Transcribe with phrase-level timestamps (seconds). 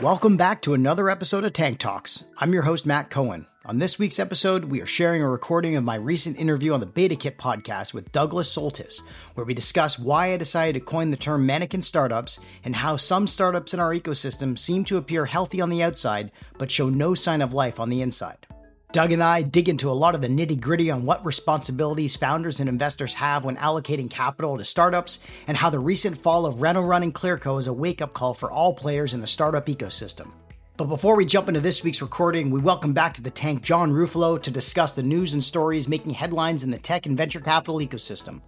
[0.00, 2.24] Welcome back to another episode of Tank Talks.
[2.38, 3.46] I'm your host, Matt Cohen.
[3.64, 6.86] On this week's episode, we are sharing a recording of my recent interview on the
[6.86, 9.02] BetaKit podcast with Douglas Soltys,
[9.34, 13.28] where we discuss why I decided to coin the term mannequin startups and how some
[13.28, 17.40] startups in our ecosystem seem to appear healthy on the outside but show no sign
[17.40, 18.48] of life on the inside.
[18.94, 22.60] Doug and I dig into a lot of the nitty gritty on what responsibilities founders
[22.60, 25.18] and investors have when allocating capital to startups
[25.48, 28.52] and how the recent fall of RenoRun and Clearco is a wake up call for
[28.52, 30.30] all players in the startup ecosystem.
[30.76, 33.90] But before we jump into this week's recording, we welcome back to the tank John
[33.90, 37.80] Ruffolo to discuss the news and stories making headlines in the tech and venture capital
[37.80, 38.42] ecosystem.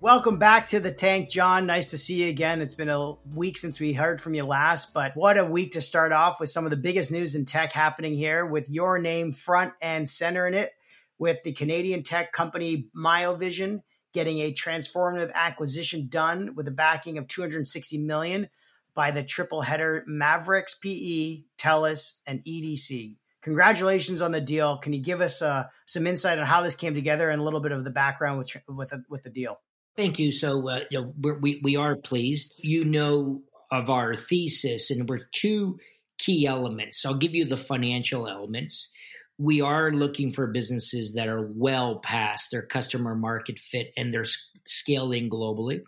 [0.00, 1.66] Welcome back to the tank, John.
[1.66, 2.62] Nice to see you again.
[2.62, 5.80] It's been a week since we heard from you last, but what a week to
[5.80, 9.32] start off with some of the biggest news in tech happening here with your name
[9.32, 10.70] front and center in it,
[11.18, 17.26] with the Canadian tech company Miovision getting a transformative acquisition done with a backing of
[17.26, 18.48] 260 million
[18.94, 23.16] by the triple header Maverix PE, TELUS, and EDC.
[23.42, 24.78] Congratulations on the deal.
[24.78, 27.60] Can you give us uh, some insight on how this came together and a little
[27.60, 29.58] bit of the background with with, with the deal?
[29.98, 30.30] Thank you.
[30.30, 32.54] So, uh, you know, we we are pleased.
[32.58, 35.80] You know of our thesis, and we're two
[36.18, 37.04] key elements.
[37.04, 38.92] I'll give you the financial elements.
[39.38, 44.24] We are looking for businesses that are well past their customer market fit and they're
[44.66, 45.82] scaling globally.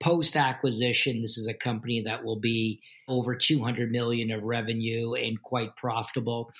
[0.00, 5.42] Post acquisition, this is a company that will be over 200 million of revenue and
[5.42, 6.50] quite profitable.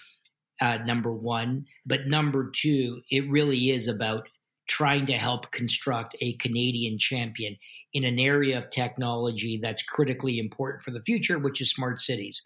[0.60, 4.28] Uh, number one, but number two, it really is about
[4.68, 7.56] trying to help construct a Canadian champion
[7.92, 12.42] in an area of technology that's critically important for the future, which is smart cities.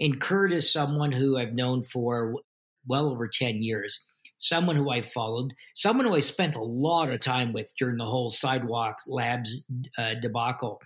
[0.00, 2.34] And Kurt is someone who I've known for
[2.86, 4.00] well over 10 years,
[4.38, 8.06] someone who I followed, someone who I spent a lot of time with during the
[8.06, 9.62] whole Sidewalk Labs
[9.96, 10.80] uh, debacle.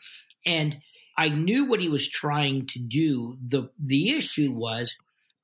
[0.44, 0.76] And
[1.16, 3.38] I knew what he was trying to do.
[3.46, 4.94] The, the issue was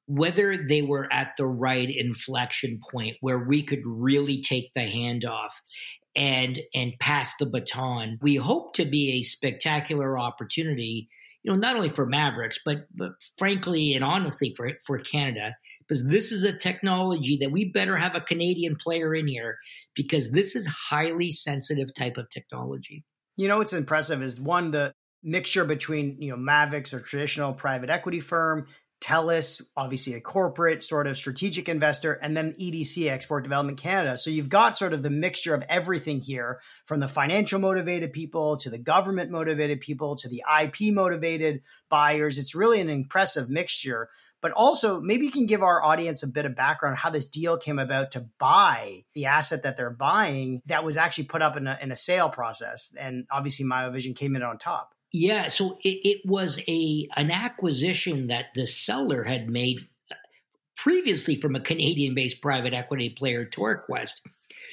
[0.07, 5.51] whether they were at the right inflection point where we could really take the handoff
[6.15, 8.19] and and pass the baton.
[8.21, 11.09] We hope to be a spectacular opportunity,
[11.43, 15.55] you know, not only for Maverix, but but frankly and honestly for for Canada,
[15.87, 19.59] because this is a technology that we better have a Canadian player in here
[19.95, 23.05] because this is highly sensitive type of technology.
[23.37, 27.91] You know what's impressive is one the mixture between you know Maverix or traditional private
[27.91, 28.67] equity firm
[29.03, 34.17] TELUS, obviously a corporate sort of strategic investor, and then EDC, Export Development Canada.
[34.17, 38.57] So you've got sort of the mixture of everything here from the financial motivated people
[38.59, 42.39] to the government motivated people to the IP motivated buyers.
[42.39, 44.09] It's really an impressive mixture.
[44.41, 47.57] But also, maybe you can give our audience a bit of background how this deal
[47.57, 51.69] came about to buy the asset that they're buying that was actually put up in
[51.69, 52.93] a, in a sale process.
[52.99, 54.95] And obviously, Miovision came in on top.
[55.13, 59.81] Yeah, so it, it was a an acquisition that the seller had made
[60.11, 60.15] uh,
[60.79, 64.15] previously from a Canadian-based private equity player, TorQuest.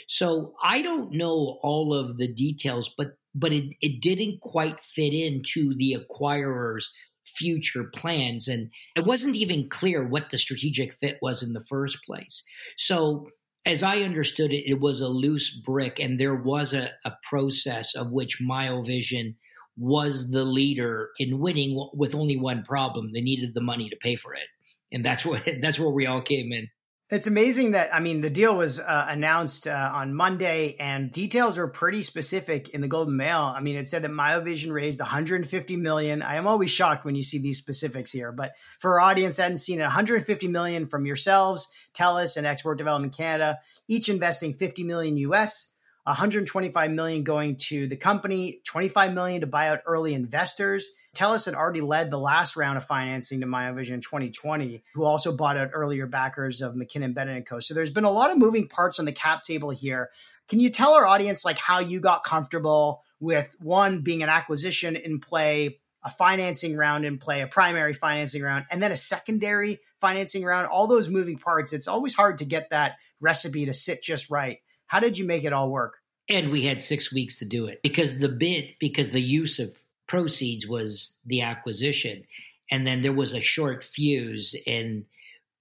[0.08, 5.14] So I don't know all of the details, but but it, it didn't quite fit
[5.14, 6.90] into the acquirer's
[7.26, 8.48] future plans.
[8.48, 12.46] And it wasn't even clear what the strategic fit was in the first place.
[12.78, 13.28] So
[13.66, 17.94] as I understood it, it was a loose brick, and there was a, a process
[17.94, 19.36] of which Miovision–
[19.80, 23.12] was the leader in winning with only one problem.
[23.14, 24.48] They needed the money to pay for it.
[24.92, 26.70] And that's what that's where we all came in.
[27.12, 31.58] It's amazing that I mean the deal was uh, announced uh, on Monday, and details
[31.58, 33.52] were pretty specific in the Globe and Mail.
[33.56, 36.22] I mean, it said that Miovision raised 150 million.
[36.22, 39.44] I am always shocked when you see these specifics here, but for our audience that
[39.44, 43.58] hadn't seen it, 150 million from yourselves, TELUS, and Export Development Canada,
[43.88, 45.74] each investing 50 million US.
[46.09, 50.90] 125 million going to the company, 25 million to buy out early investors.
[51.16, 55.38] TELUS had already led the last round of financing to Miovision in 2020, who also
[55.38, 57.59] bought out earlier backers of McKinnon Bennett and Co.
[57.59, 60.09] So there's been a lot of moving parts on the cap table here.
[60.48, 64.96] Can you tell our audience like how you got comfortable with one being an acquisition
[64.96, 69.78] in play, a financing round in play, a primary financing round, and then a secondary
[70.01, 71.72] financing round, all those moving parts.
[71.72, 74.57] It's always hard to get that recipe to sit just right.
[74.88, 75.99] How did you make it all work?
[76.30, 79.76] And we had six weeks to do it because the bid, because the use of
[80.08, 82.24] proceeds was the acquisition.
[82.72, 85.06] And then there was a short fuse, and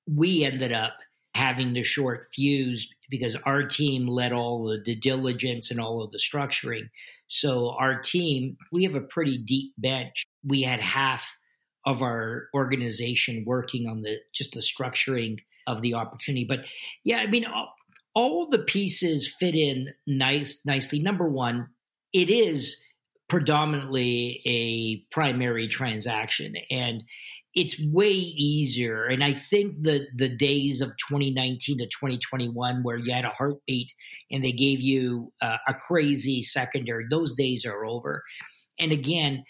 [0.06, 0.94] we ended up
[1.35, 6.11] having the short fuse because our team led all the due diligence and all of
[6.11, 6.91] the structuring.
[7.29, 10.26] So our team, we have a pretty deep bench.
[10.44, 11.37] We had half
[11.87, 16.44] of our organization working on the just the structuring of the opportunity.
[16.44, 16.61] But
[17.05, 17.47] yeah, I mean,
[18.19, 20.99] all the pieces fit in nice nicely.
[20.99, 21.69] Number one,
[22.12, 22.76] it is
[23.29, 27.05] predominantly a primary transaction and
[27.55, 29.05] it's way easier.
[29.05, 33.93] And I think the the days of 2019 to 2021 where you had a heartbeat
[34.32, 38.25] and they gave you uh, a crazy secondary, those days are over.
[38.81, 39.44] And again,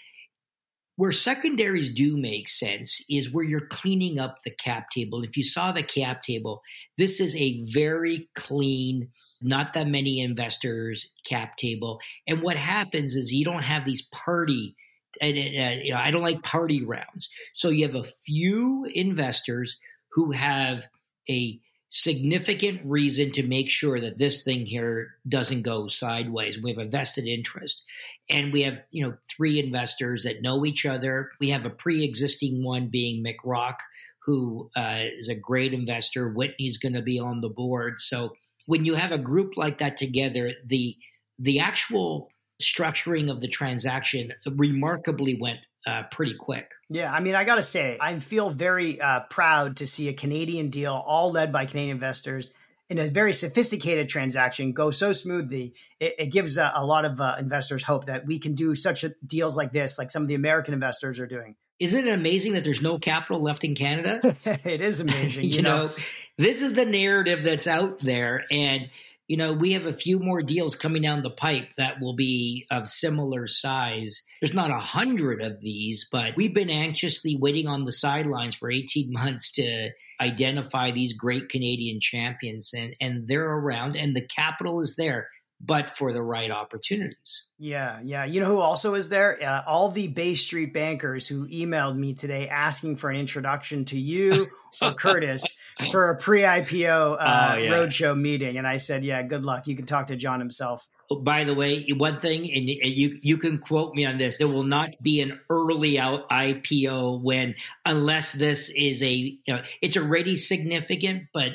[0.99, 5.23] where secondaries do make sense is where you're cleaning up the cap table.
[5.23, 6.61] If you saw the cap table,
[6.97, 9.11] this is a very clean,
[9.41, 12.01] not that many investors cap table.
[12.27, 14.75] And what happens is you don't have these party
[15.21, 17.31] and uh, you know, I don't like party rounds.
[17.55, 19.77] So you have a few investors
[20.15, 20.83] who have
[21.31, 21.61] a
[21.91, 26.61] significant reason to make sure that this thing here doesn't go sideways.
[26.61, 27.85] We have a vested interest.
[28.31, 31.31] And we have, you know, three investors that know each other.
[31.41, 33.77] We have a pre-existing one being McRock,
[34.25, 36.29] who uh, is a great investor.
[36.29, 38.01] Whitney's going to be on the board.
[38.01, 38.35] So
[38.67, 40.95] when you have a group like that together, the
[41.39, 42.29] the actual
[42.63, 46.69] structuring of the transaction remarkably went uh, pretty quick.
[46.91, 50.13] Yeah, I mean, I got to say, I feel very uh, proud to see a
[50.13, 52.51] Canadian deal, all led by Canadian investors,
[52.89, 55.75] in a very sophisticated transaction go so smoothly.
[56.01, 59.05] It, it gives a, a, lot of uh, investors hope that we can do such
[59.05, 61.57] a, deals like this, like some of the American investors are doing.
[61.79, 64.37] Isn't it amazing that there's no capital left in Canada?
[64.45, 65.45] it is amazing.
[65.49, 65.87] you, you know?
[65.87, 65.93] know,
[66.39, 68.89] this is the narrative that's out there, and
[69.29, 72.67] you know, we have a few more deals coming down the pipe that will be
[72.71, 74.23] of similar size.
[74.41, 78.71] There's not a hundred of these, but we've been anxiously waiting on the sidelines for
[78.71, 79.91] 18 months to
[80.21, 85.29] identify these great Canadian champions and, and they're around and the capital is there
[85.61, 87.45] but for the right opportunities.
[87.59, 88.25] Yeah, yeah.
[88.25, 89.39] You know who also is there?
[89.43, 93.99] Uh, all the Bay Street bankers who emailed me today asking for an introduction to
[93.99, 94.47] you
[94.83, 95.45] or Curtis
[95.91, 97.71] for a pre-IPO uh, oh, yeah.
[97.71, 99.67] roadshow meeting, and I said, "Yeah, good luck.
[99.67, 103.39] You can talk to John himself." Oh, by the way, one thing, and you you
[103.39, 107.55] can quote me on this: there will not be an early out IPO when
[107.85, 111.53] unless this is a you know it's already significant, but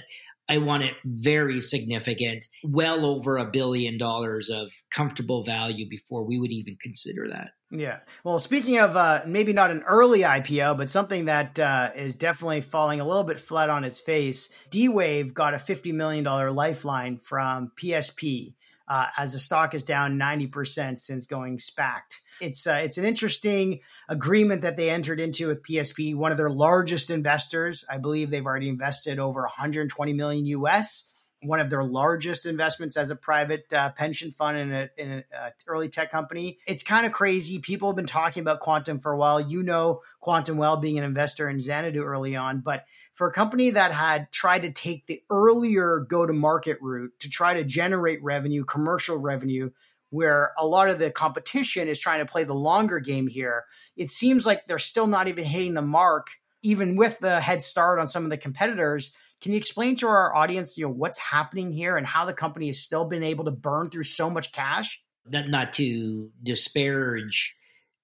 [0.50, 6.40] I want it very significant, well over a billion dollars of comfortable value before we
[6.40, 7.52] would even consider that.
[7.72, 8.00] Yeah.
[8.24, 12.62] Well, speaking of uh, maybe not an early IPO, but something that uh, is definitely
[12.62, 17.18] falling a little bit flat on its face, D Wave got a $50 million lifeline
[17.18, 18.54] from PSP
[18.88, 22.20] uh, as the stock is down 90% since going SPACed.
[22.42, 26.50] It's uh, it's an interesting agreement that they entered into with PSP, one of their
[26.50, 27.86] largest investors.
[27.90, 31.12] I believe they've already invested over 120 million US.
[31.44, 35.38] One of their largest investments as a private uh, pension fund in an in a,
[35.38, 36.58] uh, early tech company.
[36.66, 37.60] It's kind of crazy.
[37.60, 39.40] People have been talking about quantum for a while.
[39.40, 43.72] You know, quantum well being an investor in Xanadu early on, but for a company
[43.72, 48.24] that had tried to take the earlier go to market route to try to generate
[48.24, 49.70] revenue, commercial revenue,
[50.10, 53.66] where a lot of the competition is trying to play the longer game here.
[53.96, 56.28] It seems like they're still not even hitting the mark,
[56.62, 59.16] even with the head start on some of the competitors.
[59.42, 62.68] Can you explain to our audience, you know, what's happening here and how the company
[62.68, 65.04] has still been able to burn through so much cash?
[65.28, 67.56] Not, not to disparage,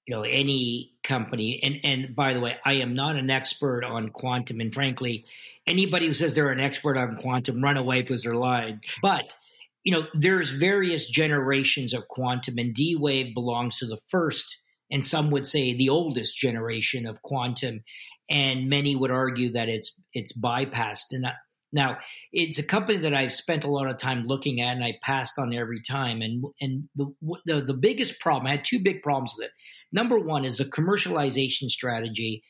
[0.10, 1.60] you know, any company.
[1.62, 5.26] And and by the way, I am not an expert on quantum, and frankly,
[5.68, 8.82] anybody who says they're an expert on quantum, run away because they're lying.
[9.04, 9.36] But
[9.84, 14.58] you know, there's various generations of quantum, and D Wave belongs to the first,
[14.90, 17.84] and some would say the oldest generation of quantum,
[18.32, 21.12] and many would argue that it's it's bypassed.
[21.12, 21.34] And uh,
[21.72, 22.00] now
[22.34, 25.38] it's a company that I've spent a lot of time looking at, and I passed
[25.38, 26.24] on every time.
[26.24, 27.14] And and the
[27.46, 29.52] the, the biggest problem, I had two big problems with it.
[29.92, 32.44] Number one is the commercialization strategy.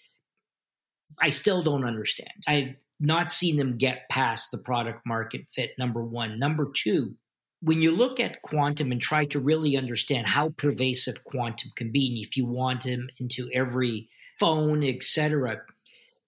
[1.19, 2.33] I still don't understand.
[2.47, 6.37] I've not seen them get past the product market fit, number one.
[6.37, 7.15] Number two,
[7.61, 12.09] when you look at quantum and try to really understand how pervasive quantum can be,
[12.09, 15.61] and if you want them into every phone, etc.,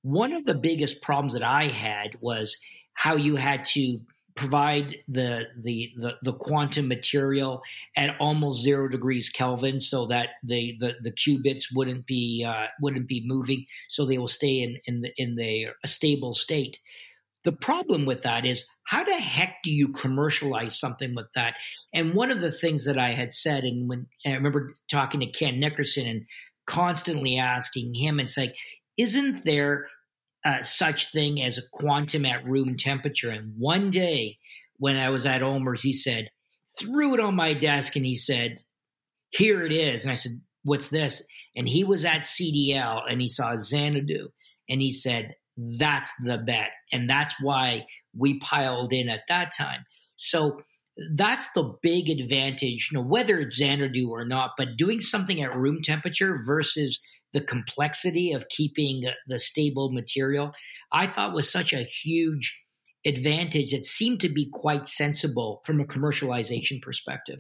[0.02, 2.58] one of the biggest problems that I had was
[2.94, 4.02] how you had to
[4.36, 7.62] provide the, the the the, quantum material
[7.96, 13.08] at almost zero degrees Kelvin, so that the the, the qubits wouldn't be uh, wouldn't
[13.08, 16.80] be moving, so they will stay in in the in the a stable state.
[17.44, 21.56] The problem with that is how the heck do you commercialize something with that?
[21.92, 25.22] And one of the things that I had said, and when and I remember talking
[25.22, 26.26] to Ken Nickerson and
[26.68, 28.52] constantly asking him, and saying,
[28.98, 29.88] isn't there
[30.46, 33.30] uh, such thing as a quantum at room temperature?
[33.30, 34.38] And one day
[34.78, 36.30] when I was at OMERS, he said,
[36.80, 38.60] threw it on my desk and he said,
[39.30, 40.04] here it is.
[40.04, 41.24] And I said, what's this?
[41.56, 44.30] And he was at CDL and he saw Xanadu
[44.70, 46.70] and he said, that's the bet.
[46.92, 47.86] And that's why
[48.18, 49.86] we piled in at that time.
[50.18, 50.62] So
[51.16, 55.56] that's the big advantage, you know, whether it's Xanadu or not, but doing something at
[55.56, 57.00] room temperature versus
[57.34, 60.52] the complexity of keeping the stable material,
[60.92, 62.60] I thought was such a huge
[63.06, 67.40] advantage that seemed to be quite sensible from a commercialization perspective.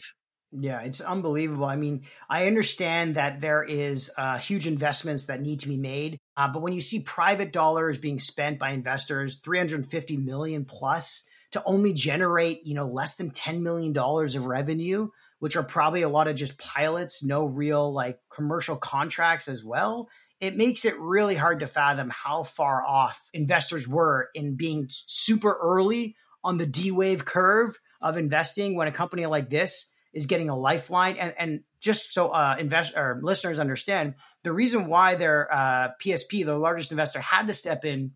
[0.51, 1.63] Yeah, it's unbelievable.
[1.63, 6.17] I mean, I understand that there is uh, huge investments that need to be made,
[6.35, 11.63] uh, but when you see private dollars being spent by investors, 350 million plus to
[11.65, 15.07] only generate, you know, less than 10 million dollars of revenue,
[15.41, 20.07] which are probably a lot of just pilots, no real like commercial contracts as well.
[20.39, 25.57] It makes it really hard to fathom how far off investors were in being super
[25.59, 30.49] early on the D wave curve of investing when a company like this is getting
[30.49, 31.17] a lifeline.
[31.17, 36.45] And, and just so uh, invest or listeners understand, the reason why their uh, PSP,
[36.45, 38.11] the largest investor, had to step in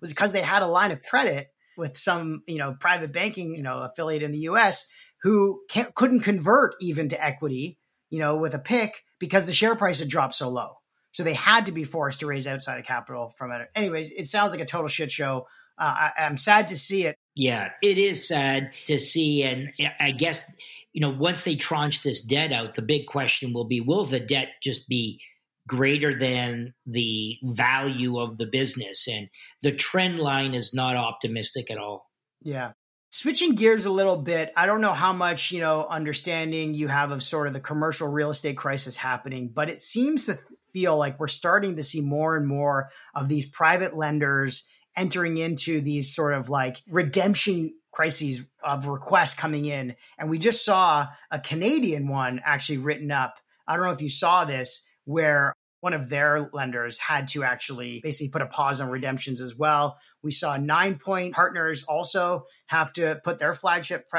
[0.00, 3.62] was because they had a line of credit with some you know private banking you
[3.62, 4.88] know affiliate in the U.S.
[5.22, 5.60] who
[5.94, 7.78] couldn't convert even to equity
[8.10, 10.74] you know with a pick because the share price had dropped so low.
[11.12, 13.68] So they had to be forced to raise outside of capital from it.
[13.74, 15.46] Anyways, it sounds like a total shit show.
[15.78, 17.16] Uh, I, I'm sad to see it.
[17.34, 20.50] Yeah, it is sad to see, and I guess
[20.96, 24.18] you know, once they tranche this debt out, the big question will be will the
[24.18, 25.20] debt just be
[25.68, 29.06] greater than the value of the business?
[29.06, 29.28] And
[29.60, 32.10] the trend line is not optimistic at all.
[32.42, 32.72] Yeah.
[33.10, 37.12] Switching gears a little bit, I don't know how much, you know, understanding you have
[37.12, 40.38] of sort of the commercial real estate crisis happening, but it seems to
[40.72, 45.80] feel like we're starting to see more and more of these private lenders entering into
[45.80, 49.94] these sort of like redemption crises of requests coming in.
[50.18, 53.36] And we just saw a Canadian one actually written up.
[53.66, 55.54] I don't know if you saw this, where
[55.86, 59.96] one of their lenders had to actually basically put a pause on redemptions as well.
[60.20, 64.10] We saw Nine Point Partners also have to put their flagship.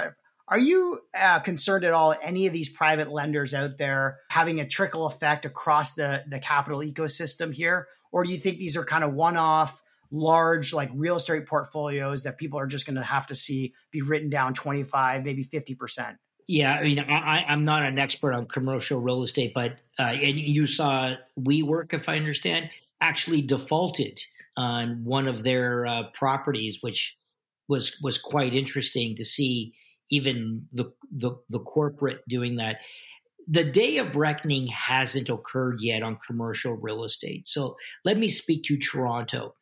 [0.47, 2.15] Are you uh, concerned at all?
[2.21, 6.79] Any of these private lenders out there having a trickle effect across the the capital
[6.79, 9.81] ecosystem here, or do you think these are kind of one off?
[10.09, 14.01] large like real estate portfolios that people are just going to have to see be
[14.01, 16.15] written down 25 maybe 50%
[16.47, 20.39] yeah i mean I, i'm not an expert on commercial real estate but uh, and
[20.39, 22.69] you saw WeWork if i understand
[23.01, 24.19] actually defaulted
[24.55, 27.17] on one of their uh, properties which
[27.67, 29.73] was was quite interesting to see
[30.09, 32.77] even the, the the corporate doing that
[33.49, 37.47] the day of reckoning hasn't occurred yet on commercial real estate.
[37.47, 39.53] So let me speak to Toronto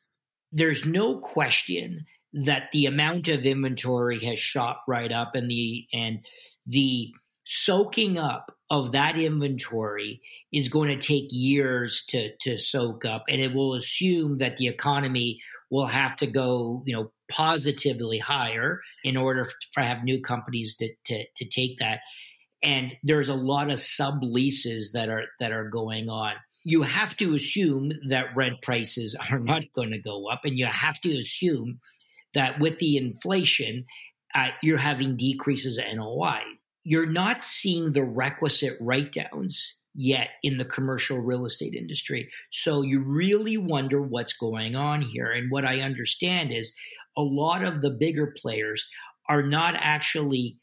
[0.56, 6.20] there's no question that the amount of inventory has shot right up and the and
[6.65, 7.13] the
[7.45, 13.39] soaking up of that inventory is going to take years to to soak up and
[13.39, 19.15] it will assume that the economy will have to go you know positively higher in
[19.17, 22.00] order to have new companies to, to, to take that
[22.63, 26.34] and there's a lot of subleases that are that are going on
[26.65, 30.65] you have to assume that rent prices are not going to go up, and you
[30.65, 31.79] have to assume
[32.34, 33.86] that with the inflation,
[34.34, 36.41] uh, you're having decreases in NOI.
[36.86, 42.30] You're not seeing the requisite write downs yet in the commercial real estate industry.
[42.51, 45.32] So you really wonder what's going on here.
[45.32, 46.74] And what I understand is
[47.18, 48.88] a lot of the bigger players
[49.27, 50.58] are not actually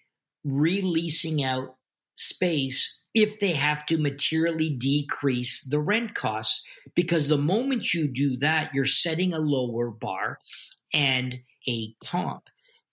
[0.45, 1.75] releasing out
[2.15, 6.63] space if they have to materially decrease the rent costs.
[6.95, 10.39] Because the moment you do that, you're setting a lower bar
[10.95, 12.45] and a comp.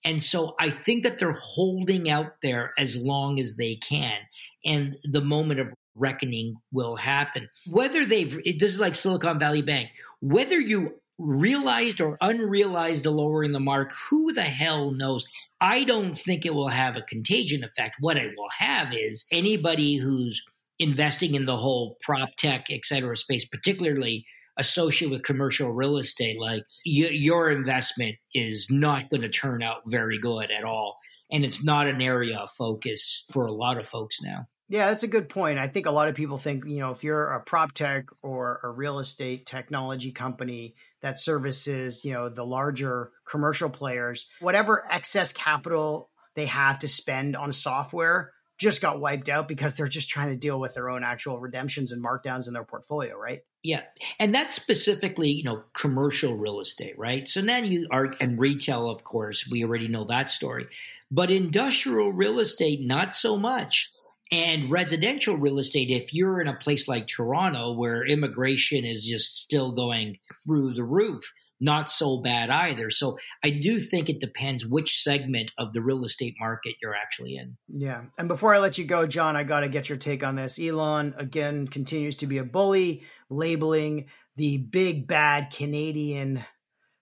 [0.05, 4.17] And so I think that they're holding out there as long as they can.
[4.65, 7.49] And the moment of reckoning will happen.
[7.67, 9.89] Whether they've, this is like Silicon Valley Bank,
[10.21, 15.27] whether you realized or unrealized the lowering the mark, who the hell knows?
[15.59, 17.97] I don't think it will have a contagion effect.
[17.99, 20.41] What it will have is anybody who's
[20.79, 24.25] investing in the whole prop tech, et cetera space, particularly
[24.59, 29.81] associated with commercial real estate, like y- your investment is not going to turn out
[29.87, 30.97] very good at all.
[31.31, 34.47] And it's not an area of focus for a lot of folks now.
[34.67, 35.57] Yeah, that's a good point.
[35.57, 38.59] I think a lot of people think, you know, if you're a prop tech or
[38.63, 45.33] a real estate technology company that services, you know, the larger commercial players, whatever excess
[45.33, 50.29] capital they have to spend on software just got wiped out because they're just trying
[50.29, 53.41] to deal with their own actual redemptions and markdowns in their portfolio, right?
[53.63, 53.81] Yeah.
[54.19, 57.27] And that's specifically, you know, commercial real estate, right?
[57.27, 60.67] So then you are, and retail, of course, we already know that story.
[61.09, 63.91] But industrial real estate, not so much
[64.31, 69.41] and residential real estate, if you're in a place like Toronto where immigration is just
[69.41, 72.89] still going through the roof, not so bad either.
[72.89, 77.35] So I do think it depends which segment of the real estate market you're actually
[77.35, 77.57] in.
[77.67, 78.03] Yeah.
[78.17, 80.59] And before I let you go, John, I got to get your take on this.
[80.59, 84.05] Elon, again, continues to be a bully, labeling
[84.37, 86.43] the big bad Canadian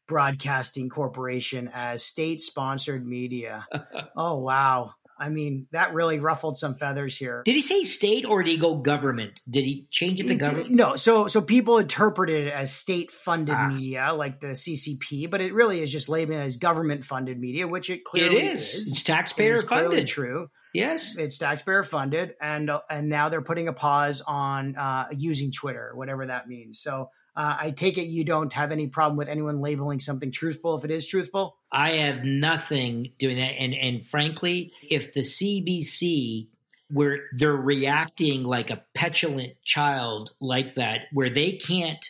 [0.07, 3.67] broadcasting corporation as state sponsored media.
[4.17, 4.93] oh, wow.
[5.19, 7.41] I mean, that really ruffled some feathers here.
[7.45, 9.41] Did he say state or did he go government?
[9.49, 10.71] Did he change it to government?
[10.71, 13.67] No, so so people interpreted it as state funded ah.
[13.67, 17.89] media, like the CCP, but it really is just labeled as government funded media, which
[17.89, 18.73] it clearly it is.
[18.73, 18.87] is.
[18.89, 20.07] It's taxpayer it funded.
[20.07, 20.49] True.
[20.73, 25.91] Yes, it's taxpayer funded, and and now they're putting a pause on uh, using Twitter,
[25.95, 26.79] whatever that means.
[26.79, 30.75] So uh, I take it you don't have any problem with anyone labeling something truthful
[30.75, 31.55] if it is truthful.
[31.71, 36.47] I have nothing doing that, and and frankly, if the CBC
[36.89, 42.05] where they're reacting like a petulant child like that, where they can't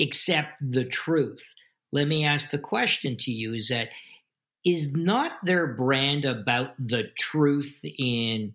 [0.00, 1.42] accept the truth.
[1.92, 3.88] Let me ask the question to you: Is that
[4.64, 8.54] is not their brand about the truth in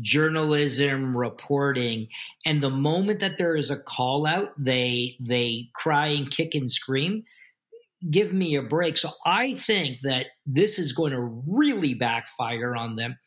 [0.00, 2.08] journalism reporting
[2.44, 6.70] and the moment that there is a call out they they cry and kick and
[6.70, 7.24] scream
[8.10, 8.96] give me a break.
[8.96, 13.18] So i think that this is going to really backfire on them.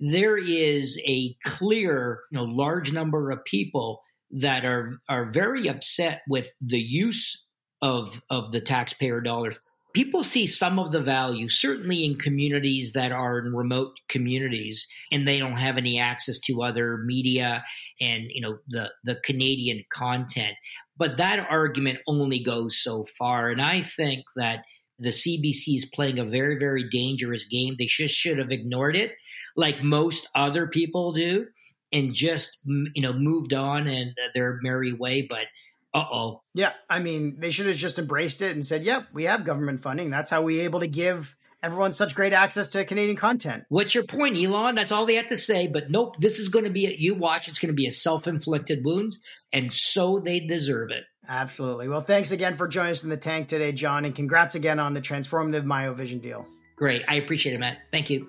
[0.00, 4.02] There is a clear you know large number of people
[4.32, 7.46] that are are very upset with the use
[7.80, 9.56] of of the taxpayer dollars
[9.94, 15.26] people see some of the value, certainly in communities that are in remote communities and
[15.26, 17.64] they don't have any access to other media
[18.00, 20.54] and you know the the Canadian content.
[20.96, 24.64] But that argument only goes so far, and I think that
[24.98, 27.76] the CBC is playing a very very dangerous game.
[27.78, 29.12] They just should have ignored it,
[29.56, 31.46] like most other people do,
[31.92, 35.22] and just you know moved on and their merry way.
[35.22, 35.46] But
[35.94, 36.42] uh oh.
[36.54, 39.80] Yeah, I mean, they should have just embraced it and said, "Yep, we have government
[39.80, 40.10] funding.
[40.10, 44.04] That's how we able to give everyone such great access to Canadian content." What's your
[44.04, 44.74] point, Elon?
[44.74, 45.68] That's all they had to say.
[45.68, 47.48] But nope, this is going to be a, you watch.
[47.48, 49.16] It's going to be a self-inflicted wound,
[49.52, 51.04] and so they deserve it.
[51.28, 51.88] Absolutely.
[51.88, 54.94] Well, thanks again for joining us in the tank today, John, and congrats again on
[54.94, 56.46] the transformative Miovision deal.
[56.76, 57.78] Great, I appreciate it, Matt.
[57.92, 58.28] Thank you.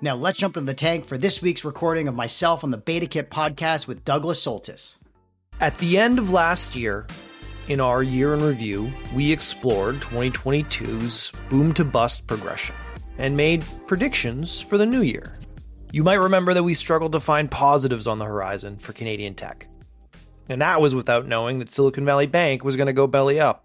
[0.00, 3.28] Now let's jump into the tank for this week's recording of myself on the BetaKit
[3.28, 4.96] podcast with Douglas Soltys.
[5.60, 7.06] At the end of last year,
[7.68, 12.74] in our year in review, we explored 2022's boom to bust progression
[13.18, 15.38] and made predictions for the new year.
[15.92, 19.68] You might remember that we struggled to find positives on the horizon for Canadian tech.
[20.48, 23.64] And that was without knowing that Silicon Valley Bank was going to go belly up.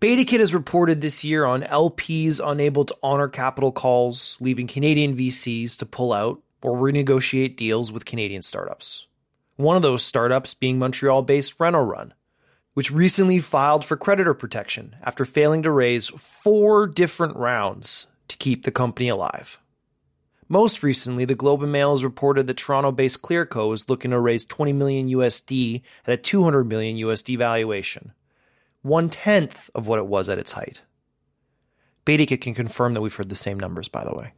[0.00, 5.76] BetaKit has reported this year on LPs unable to honor capital calls, leaving Canadian VCs
[5.78, 9.07] to pull out or renegotiate deals with Canadian startups
[9.58, 12.12] one of those startups being Montreal based Rental RenoRun,
[12.74, 18.64] which recently filed for creditor protection after failing to raise four different rounds to keep
[18.64, 19.58] the company alive.
[20.48, 24.46] Most recently, the Globe and Mail has reported that Toronto-based Clearco is looking to raise
[24.46, 28.12] 20 million USD at a 200 million USD valuation,
[28.82, 30.82] one tenth of what it was at its height.
[32.06, 34.34] BetaKit can confirm that we've heard the same numbers, by the way.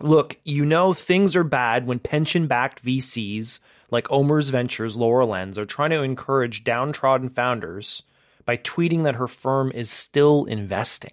[0.00, 5.64] Look, you know things are bad when pension-backed VCs like OMERS Ventures Laura Lenz are
[5.64, 8.02] trying to encourage downtrodden founders
[8.44, 11.12] by tweeting that her firm is still investing.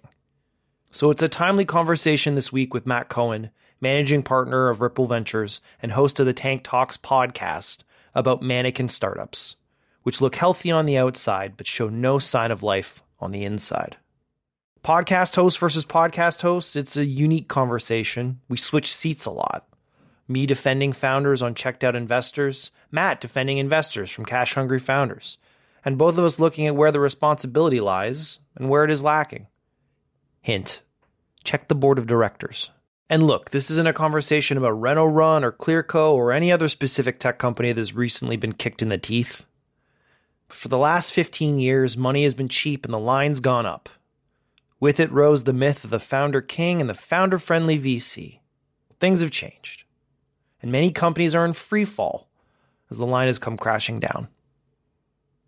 [0.90, 5.60] So it's a timely conversation this week with Matt Cohen, managing partner of Ripple Ventures
[5.82, 7.82] and host of the Tank Talks podcast
[8.14, 9.56] about mannequin startups,
[10.02, 13.96] which look healthy on the outside but show no sign of life on the inside.
[14.82, 18.40] Podcast host versus podcast host, it's a unique conversation.
[18.48, 19.67] We switch seats a lot
[20.28, 25.38] me defending founders on checked out investors, Matt defending investors from cash hungry founders,
[25.84, 29.46] and both of us looking at where the responsibility lies and where it is lacking.
[30.40, 30.82] Hint
[31.44, 32.70] check the board of directors.
[33.08, 37.38] And look, this isn't a conversation about RenoRun or Clearco or any other specific tech
[37.38, 39.46] company that has recently been kicked in the teeth.
[40.48, 43.88] For the last 15 years, money has been cheap and the line's gone up.
[44.78, 48.40] With it rose the myth of the founder king and the founder friendly VC.
[49.00, 49.84] Things have changed
[50.62, 52.28] and many companies are in free fall
[52.90, 54.28] as the line has come crashing down.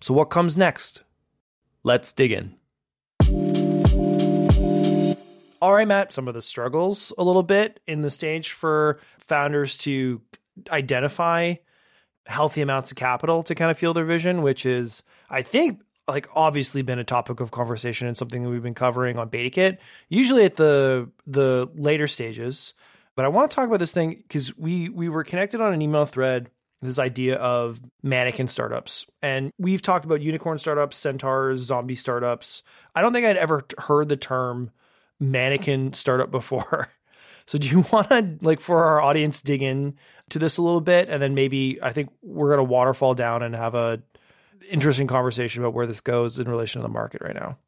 [0.00, 1.02] So, what comes next?
[1.82, 2.56] Let's dig in.
[5.62, 9.76] All right, Matt, some of the struggles a little bit in the stage for founders
[9.78, 10.22] to
[10.70, 11.54] identify
[12.26, 16.28] healthy amounts of capital to kind of fuel their vision, which is, I think, like
[16.34, 19.78] obviously been a topic of conversation and something that we've been covering on BetaKit.
[20.08, 22.72] Usually at the the later stages,
[23.20, 25.82] but I want to talk about this thing because we we were connected on an
[25.82, 26.48] email thread
[26.80, 29.04] this idea of mannequin startups.
[29.20, 32.62] And we've talked about unicorn startups, centaurs, zombie startups.
[32.94, 34.70] I don't think I'd ever heard the term
[35.18, 36.88] mannequin startup before.
[37.46, 39.96] So do you want to like for our audience dig in
[40.28, 43.42] to this a little bit and then maybe I think we're going to waterfall down
[43.42, 44.00] and have a
[44.70, 47.58] interesting conversation about where this goes in relation to the market right now.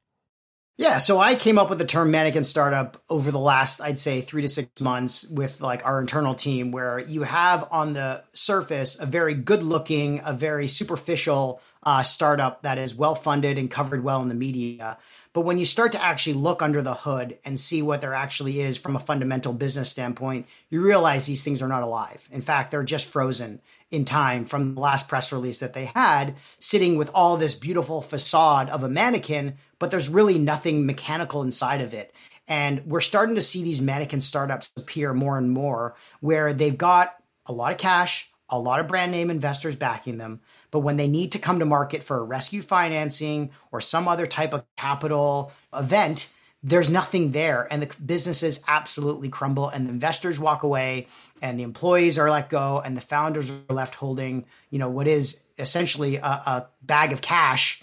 [0.78, 4.22] Yeah, so I came up with the term mannequin startup over the last, I'd say,
[4.22, 8.98] three to six months with like our internal team, where you have on the surface
[8.98, 14.02] a very good looking, a very superficial uh, startup that is well funded and covered
[14.02, 14.96] well in the media.
[15.34, 18.60] But when you start to actually look under the hood and see what there actually
[18.60, 22.26] is from a fundamental business standpoint, you realize these things are not alive.
[22.30, 23.60] In fact, they're just frozen
[23.92, 28.00] in time from the last press release that they had, sitting with all this beautiful
[28.02, 32.12] facade of a mannequin, but there's really nothing mechanical inside of it.
[32.48, 37.14] And we're starting to see these mannequin startups appear more and more where they've got
[37.46, 40.40] a lot of cash, a lot of brand name investors backing them.
[40.70, 44.26] But when they need to come to market for a rescue financing or some other
[44.26, 50.38] type of capital event, there's nothing there and the businesses absolutely crumble and the investors
[50.38, 51.06] walk away
[51.42, 55.06] and the employees are let go and the founders are left holding you know what
[55.06, 57.82] is essentially a, a bag of cash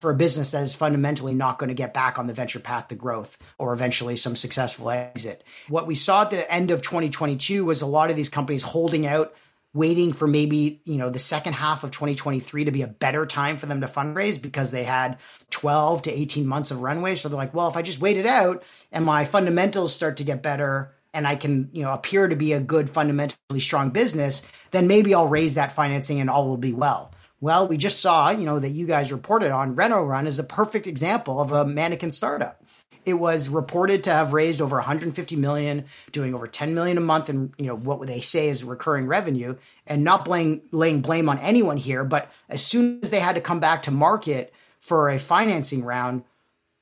[0.00, 2.88] for a business that is fundamentally not going to get back on the venture path
[2.88, 5.42] to growth or eventually some successful exit.
[5.68, 9.06] What we saw at the end of 2022 was a lot of these companies holding
[9.06, 9.34] out
[9.76, 13.58] waiting for maybe you know the second half of 2023 to be a better time
[13.58, 15.18] for them to fundraise because they had
[15.50, 18.24] 12 to 18 months of runway so they're like well if i just wait it
[18.24, 22.36] out and my fundamentals start to get better and i can you know appear to
[22.36, 26.56] be a good fundamentally strong business then maybe i'll raise that financing and all will
[26.56, 30.38] be well well we just saw you know that you guys reported on RenoRun is
[30.38, 32.62] a perfect example of a mannequin startup
[33.06, 37.28] it was reported to have raised over 150 million, doing over 10 million a month,
[37.28, 39.54] and you know what they say is recurring revenue.
[39.86, 43.40] And not blame, laying blame on anyone here, but as soon as they had to
[43.40, 46.24] come back to market for a financing round,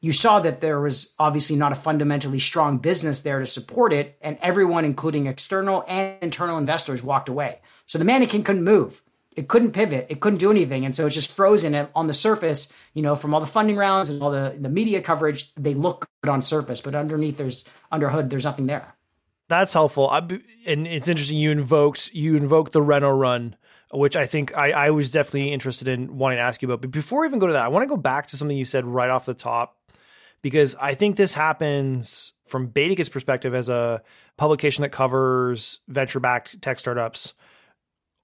[0.04, 4.18] you saw that there was obviously not a fundamentally strong business there to support it,
[4.20, 7.60] and everyone, including external and internal investors, walked away.
[7.86, 9.00] So the mannequin couldn't move.
[9.34, 10.06] It couldn't pivot.
[10.10, 10.84] It couldn't do anything.
[10.84, 14.10] And so it's just frozen on the surface you know from all the funding rounds
[14.10, 18.10] and all the, the media coverage they look good on surface but underneath there's under
[18.10, 18.94] hood there's nothing there.
[19.48, 20.08] That's helpful.
[20.08, 20.18] I,
[20.66, 23.54] and it's interesting you invoked you invoked the RenoRun
[23.92, 26.80] which i think I, I was definitely interested in wanting to ask you about.
[26.82, 28.84] But before even go to that i want to go back to something you said
[28.84, 29.78] right off the top
[30.44, 34.02] because i think this happens from BetaKit's perspective as a
[34.36, 37.34] publication that covers venture backed tech startups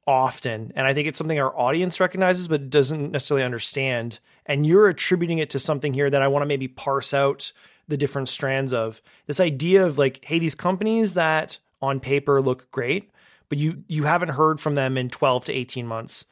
[0.07, 0.73] often.
[0.75, 4.19] And I think it's something our audience recognizes, but doesn't necessarily understand.
[4.47, 7.53] And you're attributing it to something here that I want to maybe parse out
[7.89, 12.71] the different strands of this idea of like, hey, these companies that on paper look
[12.71, 13.11] great,
[13.49, 16.25] but you you haven't heard from them in 12 to 18 months.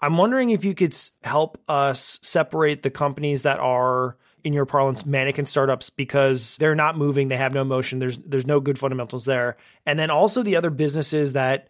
[0.00, 4.16] I'm wondering if you could help us separate the companies that are
[4.46, 8.46] in your parlance mannequin startups because they're not moving, they have no motion, there's there's
[8.46, 9.56] no good fundamentals there.
[9.84, 11.66] And then also the other businesses that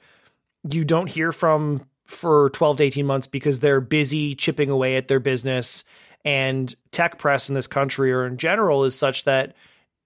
[0.70, 5.08] you don't hear from for 12 to 18 months because they're busy chipping away at
[5.08, 5.84] their business
[6.22, 9.54] and tech press in this country or in general is such that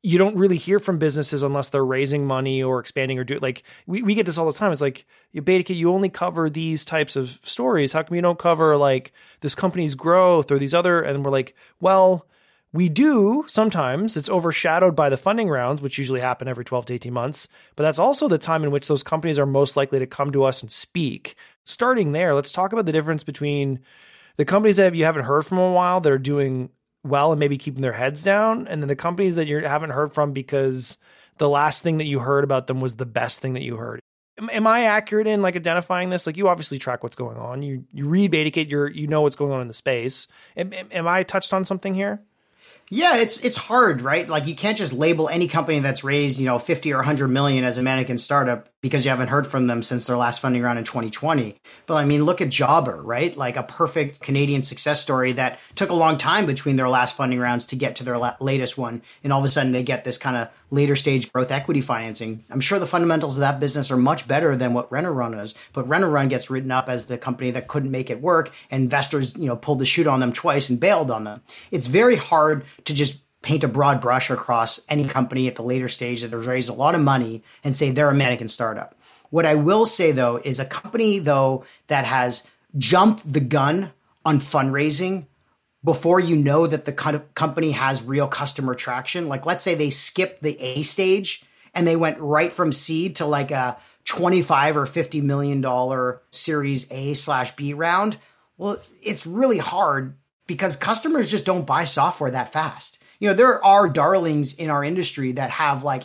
[0.02, 3.64] you don't really hear from businesses unless they're raising money or expanding or do like
[3.88, 4.70] we, we get this all the time.
[4.70, 7.92] It's like BetaKit, you only cover these types of stories.
[7.92, 11.02] How come you don't cover like this company's growth or these other?
[11.02, 12.26] And we're like, well,
[12.72, 14.16] we do sometimes.
[14.16, 17.48] It's overshadowed by the funding rounds, which usually happen every 12 to 18 months.
[17.74, 20.44] But that's also the time in which those companies are most likely to come to
[20.44, 21.35] us and speak.
[21.64, 23.80] Starting there, let's talk about the difference between
[24.37, 26.70] the companies that you haven't heard from a while that are doing
[27.02, 30.12] well and maybe keeping their heads down, and then the companies that you haven't heard
[30.12, 30.98] from because
[31.38, 34.00] the last thing that you heard about them was the best thing that you heard.
[34.38, 36.26] Am, I accurate in like identifying this?
[36.26, 37.62] Like you obviously track what's going on.
[37.62, 40.28] You you read BetaKit, you're you know what's going on in the space.
[40.56, 42.22] Am, am I touched on something here?
[42.88, 44.28] Yeah, it's it's hard, right?
[44.28, 47.64] Like you can't just label any company that's raised, you know, 50 or 100 million
[47.64, 50.78] as a mannequin startup because you haven't heard from them since their last funding round
[50.78, 51.56] in 2020.
[51.86, 53.36] But I mean, look at Jobber, right?
[53.36, 57.38] Like a perfect Canadian success story that took a long time between their last funding
[57.38, 59.02] rounds to get to their la- latest one.
[59.22, 62.44] And all of a sudden they get this kind of later stage growth equity financing.
[62.48, 65.86] I'm sure the fundamentals of that business are much better than what RenoRun is, but
[65.86, 69.46] RenoRun gets written up as the company that couldn't make it work and investors, you
[69.46, 71.42] know, pulled the chute on them twice and bailed on them.
[71.70, 75.88] It's very hard to just paint a broad brush across any company at the later
[75.88, 78.94] stage that has raised a lot of money and say they're a mannequin startup.
[79.31, 83.92] What I will say though is a company though that has jumped the gun
[84.24, 85.26] on fundraising
[85.83, 89.29] before you know that the company has real customer traction.
[89.29, 93.26] Like let's say they skipped the A stage and they went right from seed to
[93.26, 98.18] like a 25 or 50 million dollar series A slash B round.
[98.59, 102.99] Well, it's really hard because customers just don't buy software that fast.
[103.20, 106.04] You know, there are darlings in our industry that have like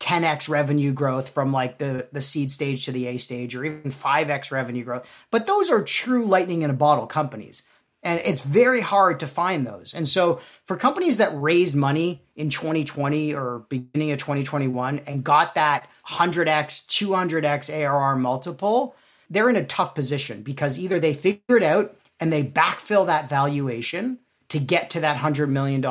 [0.00, 3.90] 10x revenue growth from like the the seed stage to the A stage or even
[3.90, 5.10] 5x revenue growth.
[5.30, 7.62] But those are true lightning in a bottle companies.
[8.02, 9.92] And it's very hard to find those.
[9.94, 15.56] And so for companies that raised money in 2020 or beginning of 2021 and got
[15.56, 18.94] that 100x, 200x ARR multiple,
[19.28, 23.28] they're in a tough position because either they figure it out and they backfill that
[23.28, 25.82] valuation to get to that $100 million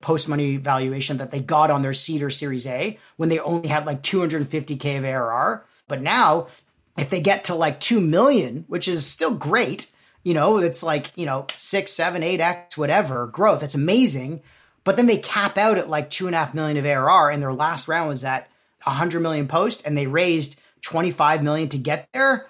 [0.00, 3.68] post money valuation that they got on their seed or series A when they only
[3.68, 5.64] had like 250K of ARR.
[5.88, 6.48] But now,
[6.96, 9.86] if they get to like 2 million, which is still great,
[10.22, 13.62] you know, it's like, you know, six, seven, eight X, whatever growth.
[13.62, 14.42] It's amazing.
[14.84, 17.42] But then they cap out at like two and a half million of ARR and
[17.42, 18.48] their last round was at
[18.84, 22.46] 100 million post and they raised 25 million to get there.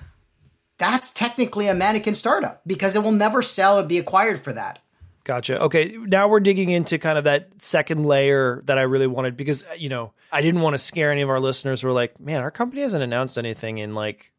[0.78, 4.78] That's technically a mannequin startup because it will never sell or be acquired for that.
[5.24, 5.60] Gotcha.
[5.62, 9.64] Okay, now we're digging into kind of that second layer that I really wanted because
[9.76, 12.42] you know I didn't want to scare any of our listeners who are like, man,
[12.42, 14.32] our company hasn't announced anything in like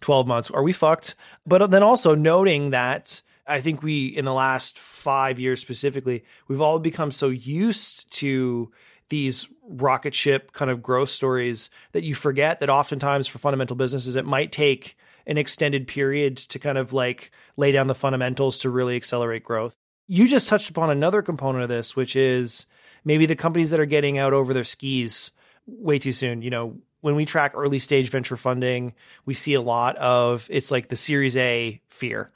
[0.00, 0.50] 12 months.
[0.50, 1.14] Are we fucked?
[1.46, 6.24] But uh, then also noting that I think we, in the last five years specifically,
[6.48, 8.72] we've all become so used to
[9.08, 14.16] these rocket ship kind of growth stories that you forget that oftentimes for fundamental businesses,
[14.16, 18.70] it might take an extended period to kind of like lay down the fundamentals to
[18.70, 19.76] really accelerate growth.
[20.08, 22.66] You just touched upon another component of this, which is
[23.04, 25.30] maybe the companies that are getting out over their skis
[25.66, 26.42] way too soon.
[26.42, 30.70] You know, when we track early stage venture funding, we see a lot of it's
[30.70, 32.30] like the Series A fear.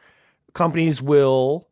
[0.52, 1.68] Companies will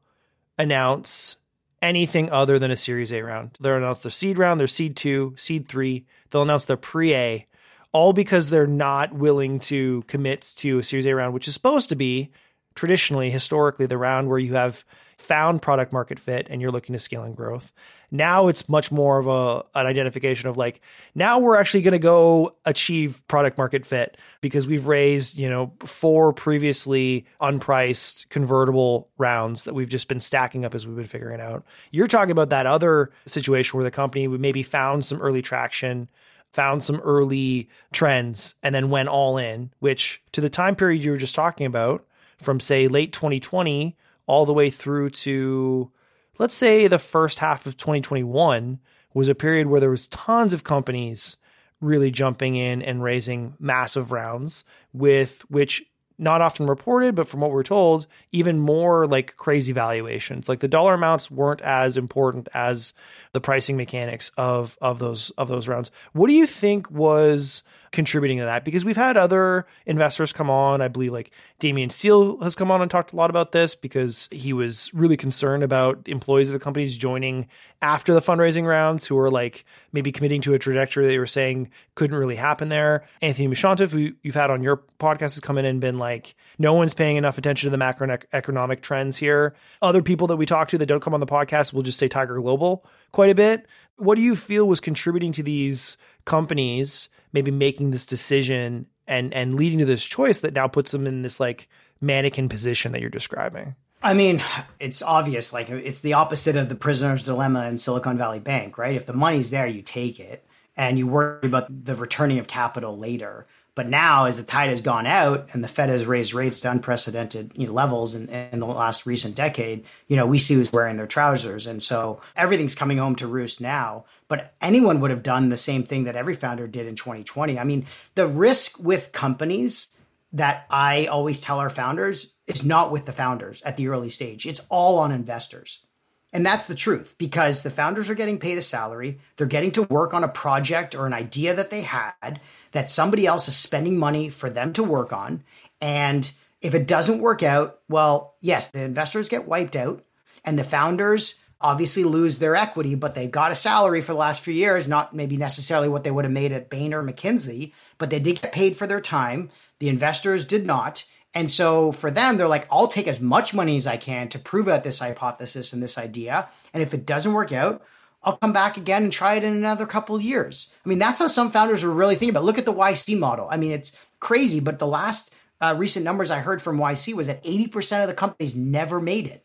[0.59, 1.37] announce
[1.81, 3.57] anything other than a Series A round.
[3.61, 6.07] They'll announce their seed round, their seed two, seed three.
[6.31, 7.47] They'll announce their pre A,
[7.93, 11.89] all because they're not willing to commit to a Series A round, which is supposed
[11.91, 12.31] to be
[12.75, 14.85] traditionally, historically, the round where you have
[15.19, 17.73] found product market fit and you're looking to scale and growth.
[18.11, 20.81] Now it's much more of a an identification of like
[21.15, 25.73] now we're actually going to go achieve product market fit because we've raised, you know,
[25.85, 31.41] four previously unpriced convertible rounds that we've just been stacking up as we've been figuring
[31.41, 31.65] out.
[31.91, 36.09] You're talking about that other situation where the company maybe found some early traction,
[36.53, 41.11] found some early trends and then went all in, which to the time period you
[41.11, 42.07] were just talking about
[42.39, 43.97] from say late 2020
[44.29, 45.91] all the way through to
[46.39, 48.79] let's say the first half of 2021
[49.15, 51.37] was a period where there was tons of companies
[51.81, 54.63] really jumping in and raising massive rounds
[54.93, 55.83] with which
[56.19, 60.49] not often reported but from what we're told even more like crazy valuations.
[60.49, 62.93] Like the dollar amounts weren't as important as
[63.39, 68.39] the pricing mechanics of of those of those rounds what do you think was contributing
[68.39, 70.81] to that because we've had other investors come on.
[70.81, 74.29] I believe like Damian Steele has come on and talked a lot about this because
[74.31, 77.49] he was really concerned about employees of the companies joining
[77.81, 81.71] after the fundraising rounds who were like maybe committing to a trajectory they were saying
[81.95, 83.07] couldn't really happen there.
[83.23, 86.75] Anthony Mouchantaf, who you've had on your podcast, has come in and been like, no
[86.75, 89.55] one's paying enough attention to the macroeconomic trends here.
[89.81, 92.09] Other people that we talk to that don't come on the podcast will just say
[92.09, 93.67] Tiger Global quite a bit.
[93.97, 99.55] What do you feel was contributing to these companies maybe making this decision and and
[99.55, 101.69] leading to this choice that now puts them in this like
[102.01, 103.75] mannequin position that you're describing?
[104.03, 104.43] I mean,
[104.79, 105.53] it's obvious.
[105.53, 108.95] Like it's the opposite of the prisoner's dilemma in Silicon Valley Bank, right?
[108.95, 110.45] If the money's there, you take it,
[110.77, 113.47] and you worry about the returning of capital later.
[113.79, 116.71] But now, as the tide has gone out and the Fed has raised rates to
[116.73, 120.73] unprecedented you know, levels in, in, the last recent decade, you know, we see who's
[120.73, 121.69] wearing their trousers.
[121.69, 124.05] And so everything's coming home to roost now.
[124.27, 127.57] But anyone would have done the same thing that every founder did in 2020.
[127.57, 127.87] I mean,
[128.17, 129.97] the risk with companies
[130.33, 134.45] that I always tell our founders is not with the founders at the early stage.
[134.45, 135.87] It's all on investors.
[136.33, 139.21] And that's the truth because the founders are getting paid a salary.
[139.37, 142.41] They're getting to work on a project or an idea that they had
[142.73, 145.43] that somebody else is spending money for them to work on.
[145.81, 150.05] And if it doesn't work out, well, yes, the investors get wiped out
[150.45, 154.43] and the founders obviously lose their equity, but they got a salary for the last
[154.43, 158.11] few years, not maybe necessarily what they would have made at Bain or McKinsey, but
[158.11, 159.51] they did get paid for their time.
[159.81, 161.05] The investors did not.
[161.35, 164.39] And so for them, they're like, I'll take as much money as I can to
[164.39, 166.49] prove out this hypothesis and this idea.
[166.73, 167.83] And if it doesn't work out,
[168.23, 170.73] I'll come back again and try it in another couple years.
[170.85, 172.43] I mean, that's how some founders were really thinking about.
[172.43, 172.47] It.
[172.47, 173.49] Look at the YC model.
[173.51, 177.29] I mean, it's crazy, but the last uh, recent numbers I heard from YC was
[177.29, 179.45] that 80% of the companies never made it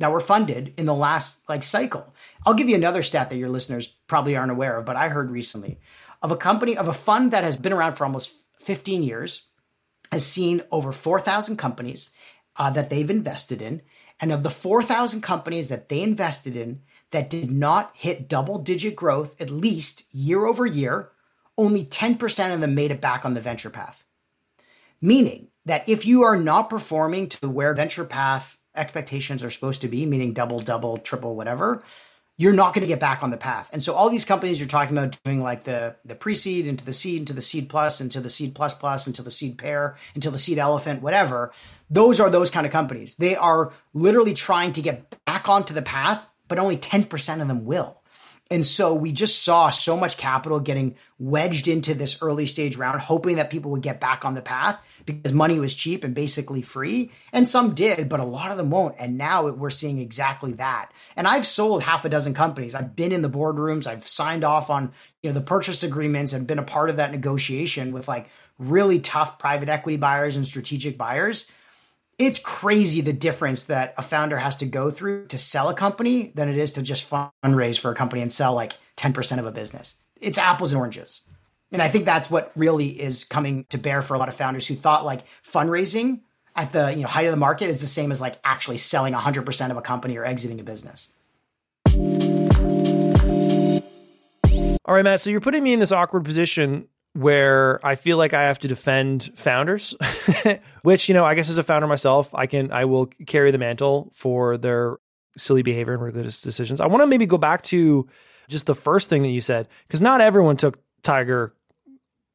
[0.00, 2.14] that were funded in the last like cycle.
[2.46, 5.30] I'll give you another stat that your listeners probably aren't aware of, but I heard
[5.30, 5.78] recently.
[6.22, 9.48] of a company, of a fund that has been around for almost 15 years,
[10.10, 12.12] has seen over 4,000 companies
[12.56, 13.82] uh, that they've invested in.
[14.20, 16.80] And of the 4,000 companies that they invested in
[17.14, 21.10] that did not hit double digit growth, at least year over year,
[21.56, 24.04] only 10% of them made it back on the venture path.
[25.00, 29.88] Meaning that if you are not performing to where venture path expectations are supposed to
[29.88, 31.84] be, meaning double, double, triple, whatever,
[32.36, 33.70] you're not going to get back on the path.
[33.72, 36.92] And so all these companies you're talking about doing like the the pre-seed into the
[36.92, 40.32] seed into the seed plus into the seed plus plus into the seed pair into
[40.32, 41.52] the seed elephant whatever,
[41.88, 43.14] those are those kind of companies.
[43.14, 47.64] They are literally trying to get back onto the path, but only 10% of them
[47.64, 48.00] will.
[48.48, 53.00] And so we just saw so much capital getting wedged into this early stage round,
[53.00, 56.62] hoping that people would get back on the path because money was cheap and basically
[56.62, 57.10] free.
[57.32, 58.94] And some did, but a lot of them won't.
[59.00, 60.92] And now we're seeing exactly that.
[61.16, 62.76] And I've sold half a dozen companies.
[62.76, 63.88] I've been in the boardrooms.
[63.88, 67.10] I've signed off on you know the purchase agreements and been a part of that
[67.10, 71.50] negotiation with like really tough private equity buyers and strategic buyers
[72.18, 76.32] it's crazy the difference that a founder has to go through to sell a company
[76.34, 79.52] than it is to just fundraise for a company and sell like 10% of a
[79.52, 79.96] business.
[80.20, 81.22] It's apples and oranges.
[81.72, 84.66] And I think that's what really is coming to bear for a lot of founders
[84.66, 86.20] who thought like fundraising
[86.54, 89.12] at the you know height of the market is the same as like actually selling
[89.12, 91.12] 100% of a company or exiting a business.
[94.86, 95.20] All right, Matt.
[95.20, 98.68] So you're putting me in this awkward position where I feel like I have to
[98.68, 99.94] defend founders,
[100.82, 103.58] which, you know, I guess as a founder myself, I can, I will carry the
[103.58, 104.98] mantle for their
[105.36, 106.80] silly behavior and reckless decisions.
[106.80, 108.08] I want to maybe go back to
[108.48, 111.54] just the first thing that you said, because not everyone took Tiger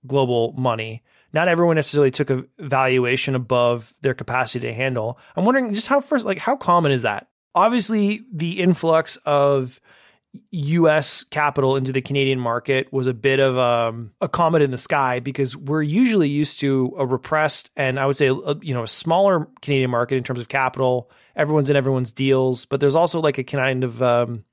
[0.08, 1.04] Global money.
[1.34, 5.20] Not everyone necessarily took a valuation above their capacity to handle.
[5.36, 7.28] I'm wondering just how first, like, how common is that?
[7.54, 9.82] Obviously, the influx of
[10.52, 14.78] US capital into the Canadian market was a bit of um, a comet in the
[14.78, 18.84] sky because we're usually used to a repressed and I would say a, you know
[18.84, 21.10] a smaller Canadian market in terms of capital.
[21.36, 24.44] Everyone's in everyone's deals, but there's also like a kind of um,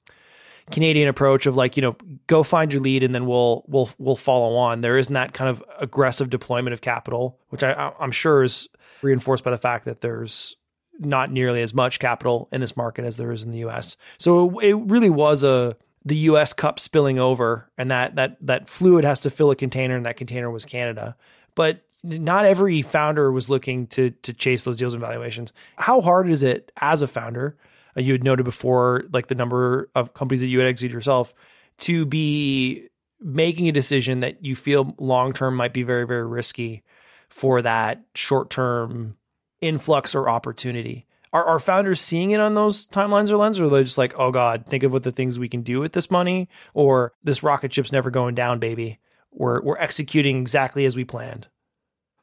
[0.70, 4.16] Canadian approach of like you know go find your lead and then we'll we'll we'll
[4.16, 4.80] follow on.
[4.80, 8.68] There isn't that kind of aggressive deployment of capital, which I, I'm sure is
[9.02, 10.56] reinforced by the fact that there's
[10.98, 13.96] not nearly as much capital in this market as there is in the US.
[14.18, 19.04] So it really was a the US cup spilling over and that that that fluid
[19.04, 21.16] has to fill a container and that container was Canada.
[21.54, 25.52] But not every founder was looking to to chase those deals and valuations.
[25.76, 27.56] How hard is it as a founder?
[27.96, 31.35] Uh, you had noted before like the number of companies that you had exited yourself
[31.78, 32.88] to be
[33.20, 36.85] making a decision that you feel long term might be very very risky
[37.28, 39.16] for that short term
[39.60, 41.06] influx or opportunity.
[41.32, 44.14] Are, are founders seeing it on those timelines or lenses, or are they just like,
[44.18, 47.42] oh God, think of what the things we can do with this money, or this
[47.42, 48.98] rocket ship's never going down, baby.
[49.32, 51.48] We're we're executing exactly as we planned.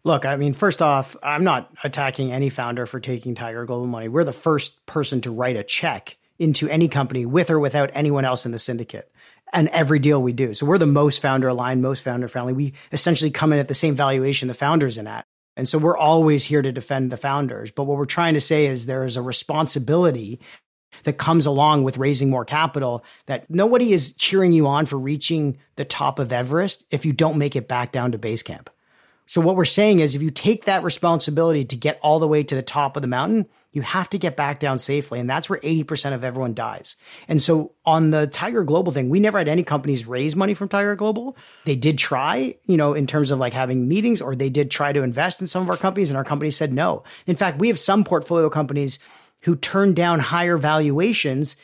[0.04, 4.10] Look, I mean, first off, I'm not attacking any founder for taking Tiger Global money.
[4.10, 8.26] We're the first person to write a check into any company with or without anyone
[8.26, 9.10] else in the syndicate
[9.54, 10.54] and every deal we do.
[10.54, 12.54] So we're the most founder aligned, most founder friendly.
[12.54, 15.26] We essentially come in at the same valuation the founders in at.
[15.56, 17.72] And so we're always here to defend the founders.
[17.72, 20.40] But what we're trying to say is there is a responsibility
[21.04, 25.58] that comes along with raising more capital that nobody is cheering you on for reaching
[25.76, 28.70] the top of Everest if you don't make it back down to base camp.
[29.26, 32.44] So what we're saying is if you take that responsibility to get all the way
[32.44, 35.20] to the top of the mountain, you have to get back down safely.
[35.20, 36.96] And that's where 80% of everyone dies.
[37.28, 40.70] And so on the Tiger Global thing, we never had any companies raise money from
[40.70, 41.36] Tiger Global.
[41.66, 44.94] They did try, you know, in terms of like having meetings or they did try
[44.94, 47.04] to invest in some of our companies and our companies said no.
[47.26, 49.00] In fact, we have some portfolio companies
[49.42, 51.56] who turned down higher valuations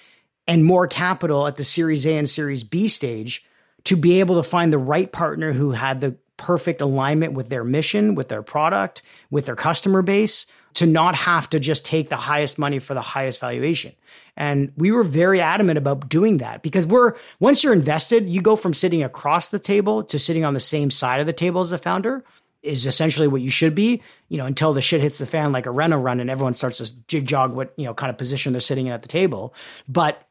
[0.48, 3.46] and more capital at the Series A and Series B stage
[3.84, 7.64] to be able to find the right partner who had the perfect alignment with their
[7.64, 12.16] mission, with their product, with their customer base to not have to just take the
[12.16, 13.94] highest money for the highest valuation.
[14.38, 18.56] And we were very adamant about doing that because we're once you're invested, you go
[18.56, 21.72] from sitting across the table to sitting on the same side of the table as
[21.72, 22.24] the founder
[22.62, 25.66] is essentially what you should be, you know, until the shit hits the fan like
[25.66, 28.60] a RenoRun and everyone starts to jig jog what, you know, kind of position they're
[28.60, 29.54] sitting in at the table.
[29.88, 30.28] But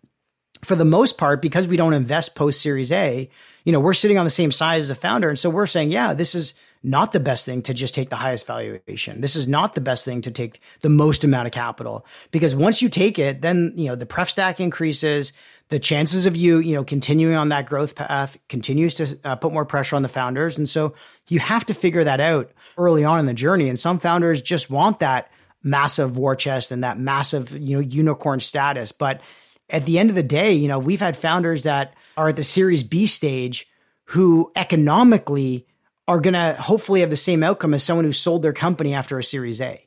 [0.62, 3.30] for the most part, because we don't invest post Series A,
[3.64, 5.28] you know, we're sitting on the same side as the founder.
[5.28, 8.16] And so we're saying, yeah, this is not the best thing to just take the
[8.16, 9.20] highest valuation.
[9.20, 12.82] This is not the best thing to take the most amount of capital because once
[12.82, 15.32] you take it, then, you know, the pref stack increases.
[15.70, 19.52] The chances of you, you know, continuing on that growth path continues to uh, put
[19.52, 20.56] more pressure on the founders.
[20.56, 20.94] And so
[21.28, 23.68] you have to figure that out early on in the journey.
[23.68, 25.30] And some founders just want that
[25.62, 28.92] massive war chest and that massive, you know, unicorn status.
[28.92, 29.20] But
[29.68, 32.42] at the end of the day, you know, we've had founders that are at the
[32.42, 33.68] Series B stage
[34.04, 35.66] who economically
[36.08, 39.18] are going to hopefully have the same outcome as someone who sold their company after
[39.18, 39.86] a series A.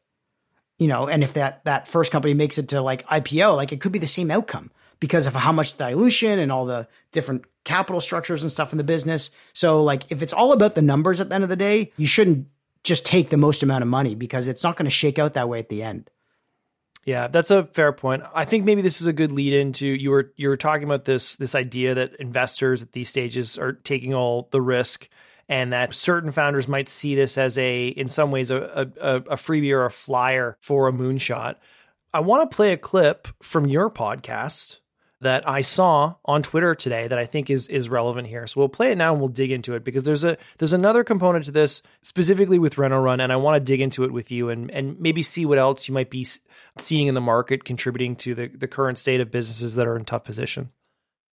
[0.77, 3.81] You know, and if that that first company makes it to like IPO, like it
[3.81, 7.99] could be the same outcome because of how much dilution and all the different capital
[7.99, 9.31] structures and stuff in the business.
[9.53, 12.07] So like if it's all about the numbers at the end of the day, you
[12.07, 12.47] shouldn't
[12.83, 15.49] just take the most amount of money because it's not going to shake out that
[15.49, 16.09] way at the end.
[17.05, 18.23] Yeah, that's a fair point.
[18.33, 21.05] I think maybe this is a good lead into you were you were talking about
[21.05, 25.09] this this idea that investors at these stages are taking all the risk
[25.51, 29.35] and that certain founders might see this as a in some ways a a, a
[29.35, 31.55] freebie or a flyer for a moonshot.
[32.13, 34.79] I want to play a clip from your podcast
[35.19, 38.47] that I saw on Twitter today that I think is is relevant here.
[38.47, 41.03] So we'll play it now and we'll dig into it because there's a there's another
[41.03, 44.49] component to this specifically with RenoRun, and I want to dig into it with you
[44.49, 46.25] and and maybe see what else you might be
[46.77, 50.05] seeing in the market contributing to the the current state of businesses that are in
[50.05, 50.71] tough position.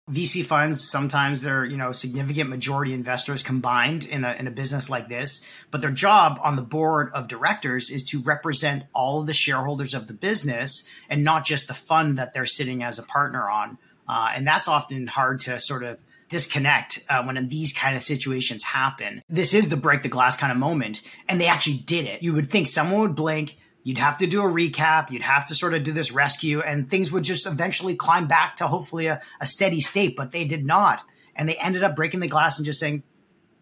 [0.09, 4.89] VC funds sometimes they're you know significant majority investors combined in a in a business
[4.89, 9.27] like this, but their job on the board of directors is to represent all of
[9.27, 13.03] the shareholders of the business and not just the fund that they're sitting as a
[13.03, 13.77] partner on.
[14.07, 15.97] Uh, and that's often hard to sort of
[16.29, 19.21] disconnect uh, when these kind of situations happen.
[19.29, 22.23] This is the break the glass kind of moment, and they actually did it.
[22.23, 23.57] You would think someone would blink
[23.87, 25.11] You'd have to do a recap.
[25.11, 28.57] You'd have to sort of do this rescue, and things would just eventually climb back
[28.57, 30.17] to hopefully a, a steady state.
[30.17, 31.05] But they did not.
[31.37, 33.03] And they ended up breaking the glass and just saying,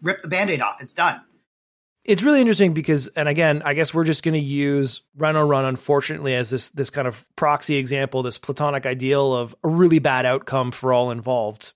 [0.02, 0.82] rip the band aid off.
[0.82, 1.22] It's done.
[2.04, 6.34] It's really interesting because, and again, I guess we're just going to use RenoRun, unfortunately,
[6.34, 10.72] as this this kind of proxy example, this platonic ideal of a really bad outcome
[10.72, 11.74] for all involved.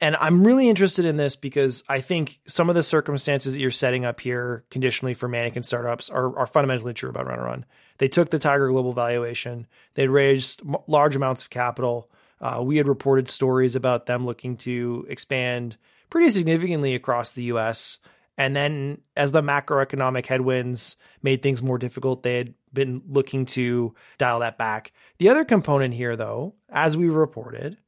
[0.00, 3.70] And I'm really interested in this because I think some of the circumstances that you're
[3.70, 7.64] setting up here conditionally for mannequin startups are, are fundamentally true about RenoRun.
[7.98, 12.10] They took the Tiger Global valuation, they raised large amounts of capital.
[12.40, 15.76] Uh, we had reported stories about them looking to expand
[16.10, 17.98] pretty significantly across the US.
[18.36, 23.94] And then, as the macroeconomic headwinds made things more difficult, they had been looking to
[24.18, 24.92] dial that back.
[25.18, 27.78] The other component here, though, as we reported,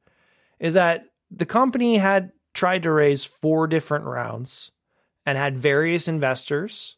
[0.57, 4.71] is that the company had tried to raise four different rounds
[5.25, 6.95] and had various investors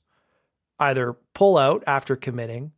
[0.80, 2.72] either pull out after committing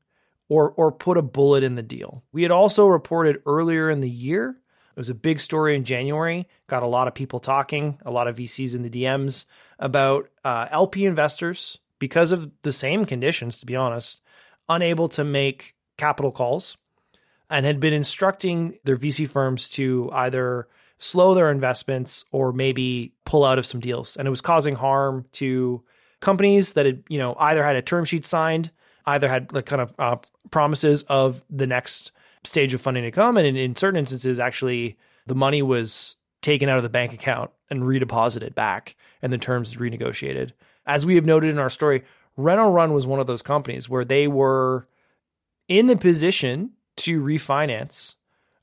[0.50, 2.24] or or put a bullet in the deal.
[2.32, 4.58] We had also reported earlier in the year.
[4.96, 6.48] It was a big story in January.
[6.68, 9.46] Got a lot of people talking, a lot of VCs in the DMs
[9.80, 13.60] about uh, LP investors because of the same conditions.
[13.60, 14.22] To be honest,
[14.68, 16.78] unable to make capital calls,
[17.50, 20.68] and had been instructing their VC firms to either
[21.02, 24.16] slow their investments or maybe pull out of some deals.
[24.16, 25.84] And it was causing harm to
[26.20, 28.70] companies that had, you know, either had a term sheet signed,
[29.08, 30.18] either had like kind of uh,
[30.52, 32.12] promises of the next
[32.44, 33.36] stage of funding to come.
[33.36, 34.96] And in, in certain instances, actually,
[35.26, 39.76] the money was taken out of the bank account and redeposited back and the terms
[39.78, 40.52] renegotiated.
[40.86, 42.04] As we have noted in our story,
[42.38, 44.88] RenoRun was one of those companies where they were
[45.68, 48.14] in the position to refinance.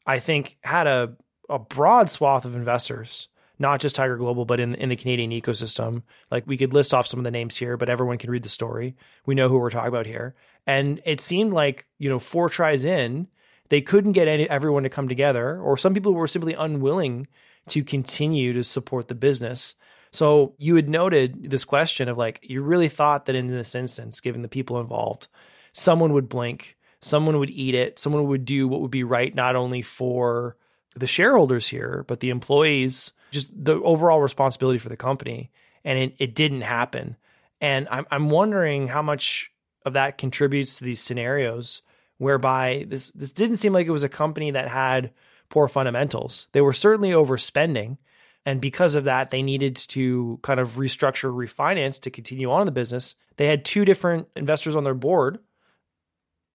[0.07, 1.17] I think had a
[1.49, 3.29] a broad swath of investors,
[3.59, 6.03] not just Tiger Global, but in in the Canadian ecosystem.
[6.31, 8.49] Like we could list off some of the names here, but everyone can read the
[8.49, 8.97] story.
[9.27, 10.35] We know who we're talking about here.
[10.67, 13.29] And it seemed like you know four tries in,
[13.69, 17.27] they couldn't get any, everyone to come together, or some people were simply unwilling
[17.69, 19.75] to continue to support the business.
[20.11, 24.21] So you had noted this question of like, you really thought that in this instance,
[24.21, 25.29] given the people involved,
[25.73, 29.55] someone would blink, someone would eat it, someone would do what would be right, not
[29.55, 30.57] only for
[30.97, 35.51] the shareholders here, but the employees, just the overall responsibility for the company.
[35.85, 37.17] And it, it didn't happen.
[37.61, 39.53] And I'm, I'm wondering how much
[39.85, 41.83] of that contributes to these scenarios
[42.19, 45.13] whereby this, this didn't seem like it was a company that had
[45.49, 46.49] poor fundamentals.
[46.53, 47.99] They were certainly overspending.
[48.45, 52.67] And because of that, they needed to kind of restructure, refinance to continue on in
[52.67, 53.15] the business.
[53.37, 55.39] They had two different investors on their board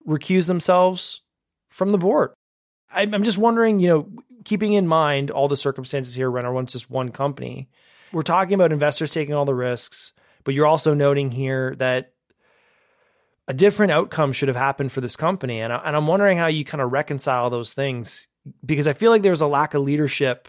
[0.07, 1.21] recuse themselves
[1.69, 2.33] from the board.
[2.95, 4.09] I'm just wondering, you know,
[4.43, 7.69] keeping in mind all the circumstances here, RenoRun's just one company.
[8.11, 10.13] We're talking about investors taking all the risks,
[10.43, 12.13] but you're also noting here that
[13.47, 15.59] a different outcome should have happened for this company.
[15.59, 18.27] And, I, and I'm wondering how you kind of reconcile those things
[18.65, 20.47] because I feel like there's a lack of leadership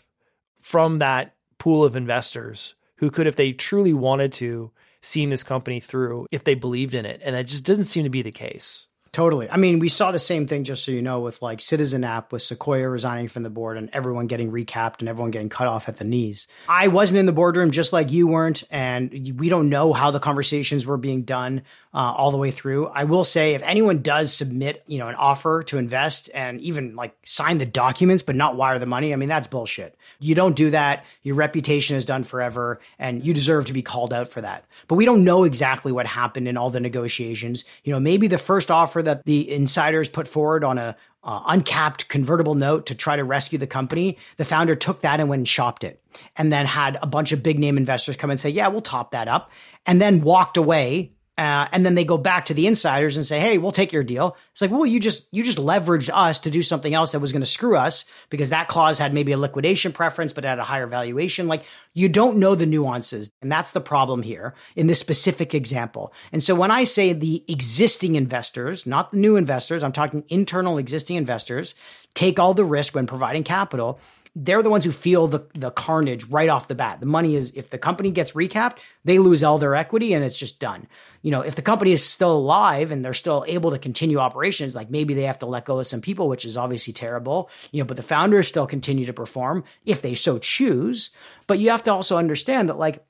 [0.60, 4.70] from that pool of investors who could, if they truly wanted to,
[5.00, 7.20] seen this company through if they believed in it.
[7.24, 8.86] And that just doesn't seem to be the case.
[9.14, 9.48] Totally.
[9.48, 12.32] I mean, we saw the same thing, just so you know, with like Citizen App,
[12.32, 15.88] with Sequoia resigning from the board and everyone getting recapped and everyone getting cut off
[15.88, 16.48] at the knees.
[16.68, 20.18] I wasn't in the boardroom, just like you weren't, and we don't know how the
[20.18, 21.62] conversations were being done
[21.94, 22.88] uh, all the way through.
[22.88, 26.96] I will say, if anyone does submit, you know, an offer to invest and even
[26.96, 29.96] like sign the documents but not wire the money, I mean, that's bullshit.
[30.18, 31.04] You don't do that.
[31.22, 34.64] Your reputation is done forever, and you deserve to be called out for that.
[34.88, 37.64] But we don't know exactly what happened in all the negotiations.
[37.84, 42.08] You know, maybe the first offer that the insiders put forward on a uh, uncapped
[42.08, 45.48] convertible note to try to rescue the company, the founder took that and went and
[45.48, 46.02] shopped it,
[46.36, 49.12] and then had a bunch of big name investors come and say, "Yeah, we'll top
[49.12, 49.50] that up,"
[49.86, 53.40] and then walked away uh, and then they go back to the insiders and say,
[53.40, 56.50] "Hey, we'll take your deal." It's like, well, you just you just leveraged us to
[56.50, 59.38] do something else that was going to screw us because that clause had maybe a
[59.38, 61.48] liquidation preference, but at a higher valuation.
[61.48, 66.12] Like you don't know the nuances, and that's the problem here in this specific example.
[66.30, 70.78] And so when I say the existing investors, not the new investors, I'm talking internal
[70.78, 71.74] existing investors,
[72.14, 73.98] take all the risk when providing capital
[74.36, 76.98] they're the ones who feel the, the carnage right off the bat.
[76.98, 80.38] The money is, if the company gets recapped, they lose all their equity and it's
[80.38, 80.88] just done.
[81.22, 84.74] You know, if the company is still alive and they're still able to continue operations,
[84.74, 87.80] like maybe they have to let go of some people, which is obviously terrible, you
[87.80, 91.10] know, but the founders still continue to perform if they so choose.
[91.46, 93.04] But you have to also understand that, like,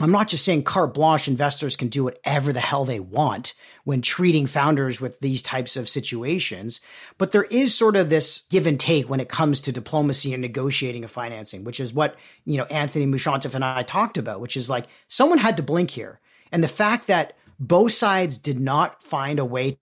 [0.00, 3.52] I'm not just saying carte blanche investors can do whatever the hell they want
[3.84, 6.80] when treating founders with these types of situations,
[7.18, 10.40] but there is sort of this give and take when it comes to diplomacy and
[10.40, 14.56] negotiating a financing, which is what, you know, Anthony Mouchantaf and I talked about, which
[14.56, 16.18] is like someone had to blink here.
[16.50, 19.78] And the fact that both sides did not find a way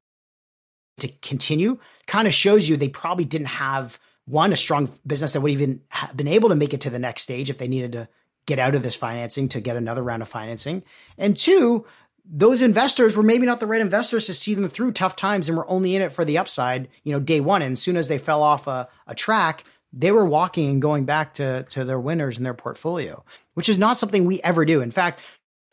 [0.99, 5.41] to continue kind of shows you they probably didn't have one, a strong business that
[5.41, 7.93] would even have been able to make it to the next stage if they needed
[7.93, 8.09] to
[8.49, 10.83] get out of this financing to get another round of financing.
[11.19, 11.87] And two,
[12.25, 15.57] those investors were maybe not the right investors to see them through tough times and
[15.57, 17.61] were only in it for the upside, you know, day one.
[17.63, 21.05] And as soon as they fell off a, a track, they were walking and going
[21.05, 23.23] back to, to their winners in their portfolio,
[23.53, 24.81] which is not something we ever do.
[24.81, 25.21] In fact,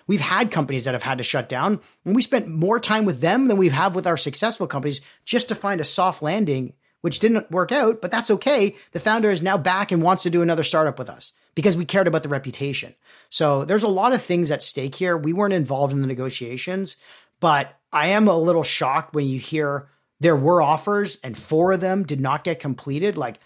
[0.05, 3.21] we've had companies that have had to shut down and we spent more time with
[3.21, 7.19] them than we have with our successful companies just to find a soft landing, which
[7.19, 8.75] didn't work out, but that's okay.
[8.91, 11.85] The founder is now back and wants to do another startup with us because we
[11.85, 12.93] cared about the reputation.
[13.29, 15.17] So there's a lot of things at stake here.
[15.17, 16.97] We weren't involved in the negotiations,
[17.39, 19.89] but I am a little shocked when you hear
[20.19, 23.17] there were offers and four of them did not get completed.
[23.17, 23.39] Like,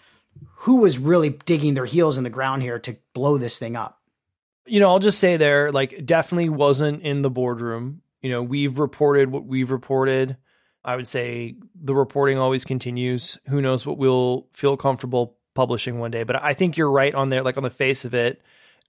[0.56, 4.00] who was really digging their heels in the ground here to blow this thing up?
[4.66, 8.02] You know, I'll just say there, like, definitely wasn't in the boardroom.
[8.22, 10.36] You know, we've reported what we've reported.
[10.84, 13.38] I would say the reporting always continues.
[13.48, 16.22] Who knows what we'll feel comfortable publishing one day.
[16.22, 18.42] But I think you're right on there, like on the face of it.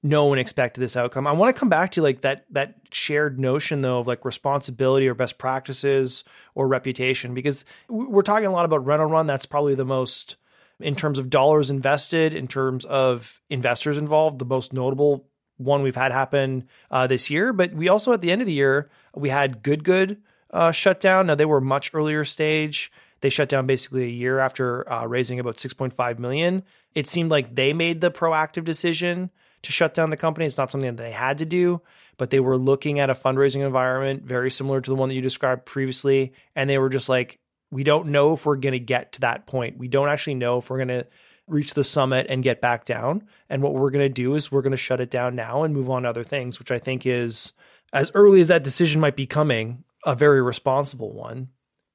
[0.03, 1.28] No one expected this outcome.
[1.28, 5.07] I want to come back to like that that shared notion though of like responsibility
[5.07, 6.24] or best practices
[6.55, 9.28] or reputation because we're talking a lot about RenoRun.
[9.28, 10.38] That's probably the most
[10.80, 15.95] in terms of dollars invested, in terms of investors involved, the most notable one we've
[15.95, 17.53] had happen uh, this year.
[17.53, 20.99] But we also at the end of the year we had Good Good uh, shut
[20.99, 21.28] down.
[21.28, 22.91] Now they were much earlier stage.
[23.22, 26.64] They shut down basically a year after uh, raising about 6.5 million.
[26.94, 29.30] It seemed like they made the proactive decision
[29.62, 30.46] to shut down the company.
[30.46, 31.82] It's not something that they had to do,
[32.18, 35.22] but they were looking at a fundraising environment very similar to the one that you
[35.22, 39.14] described previously, and they were just like, we don't know if we're going to get
[39.14, 39.78] to that point.
[39.78, 41.08] We don't actually know if we're going to
[41.48, 43.28] reach the summit and get back down.
[43.50, 45.74] And what we're going to do is we're going to shut it down now and
[45.74, 47.54] move on to other things, which I think is
[47.94, 51.50] as early as that decision might be coming, a very responsible one.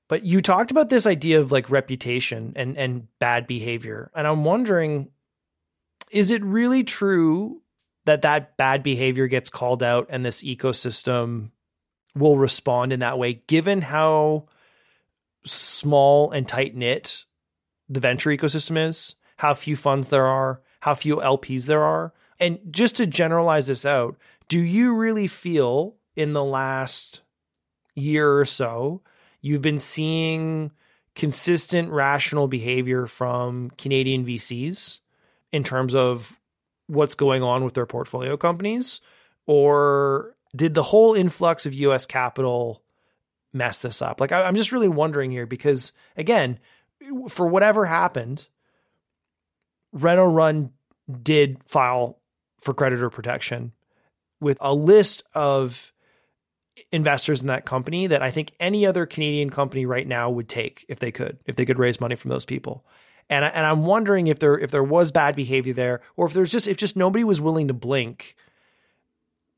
[0.09, 4.11] But you talked about this idea of like reputation and and bad behavior.
[4.15, 5.11] And I'm wondering
[6.11, 7.63] is it really true
[8.05, 11.51] that that bad behavior gets called out and this ecosystem
[12.15, 14.47] will respond in that way given how
[15.45, 17.25] small and tight knit
[17.89, 22.13] the venture ecosystem is, how few funds there are, how few LPs there are.
[22.39, 24.17] And just to generalize this out,
[24.49, 27.21] do you really feel in the last
[27.95, 29.03] year or so
[29.47, 30.73] you've been seeing
[31.15, 34.99] consistent rational behavior from Canadian VCs
[35.53, 36.39] in terms of
[36.89, 39.01] what's going on with their portfolio companies?
[39.47, 42.83] Or did the whole influx of US capital
[43.53, 44.21] mess this up?
[44.21, 46.59] Like, I'm just really wondering here because, again,
[47.29, 48.49] for whatever happened,
[49.95, 50.71] RenoRun
[51.23, 52.19] did file
[52.61, 53.73] for creditor protection
[54.41, 55.93] with a list of
[56.93, 60.85] investors in that company that I think any other Canadian company right now would take
[60.89, 62.85] if they could, if they could raise money from those people.
[63.29, 66.33] And I, and I'm wondering if there if there was bad behavior there, or if
[66.33, 68.37] there's just if just nobody was willing to blink.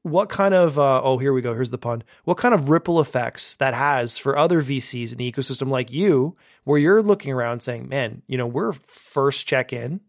[0.03, 3.01] what kind of uh, oh here we go here's the pun what kind of ripple
[3.01, 7.61] effects that has for other vcs in the ecosystem like you where you're looking around
[7.61, 10.01] saying man you know we're first check in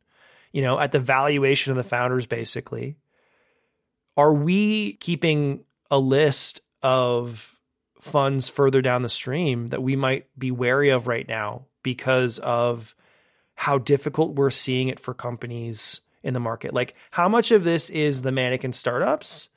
[0.54, 2.96] you know at the valuation of the founders basically
[4.16, 7.60] are we keeping a list of
[8.02, 12.96] funds further down the stream that we might be wary of right now because of
[13.56, 16.74] how difficult we're seeing it for companies in the market.
[16.74, 19.50] Like how much of this is the mannequin startups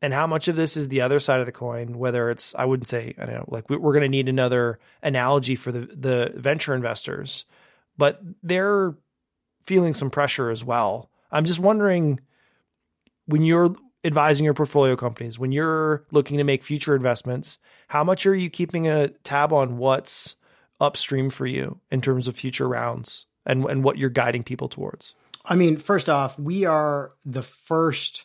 [0.00, 2.64] and how much of this is the other side of the coin whether it's i
[2.64, 6.32] wouldn't say i don't know like we're going to need another analogy for the the
[6.36, 7.46] venture investors
[7.98, 8.94] but they're
[9.68, 11.10] feeling some pressure as well.
[11.30, 12.20] I'm just wondering
[13.26, 13.76] when you're
[14.08, 18.48] advising your portfolio companies when you're looking to make future investments how much are you
[18.48, 20.34] keeping a tab on what's
[20.80, 25.14] upstream for you in terms of future rounds and and what you're guiding people towards
[25.44, 28.24] i mean first off we are the first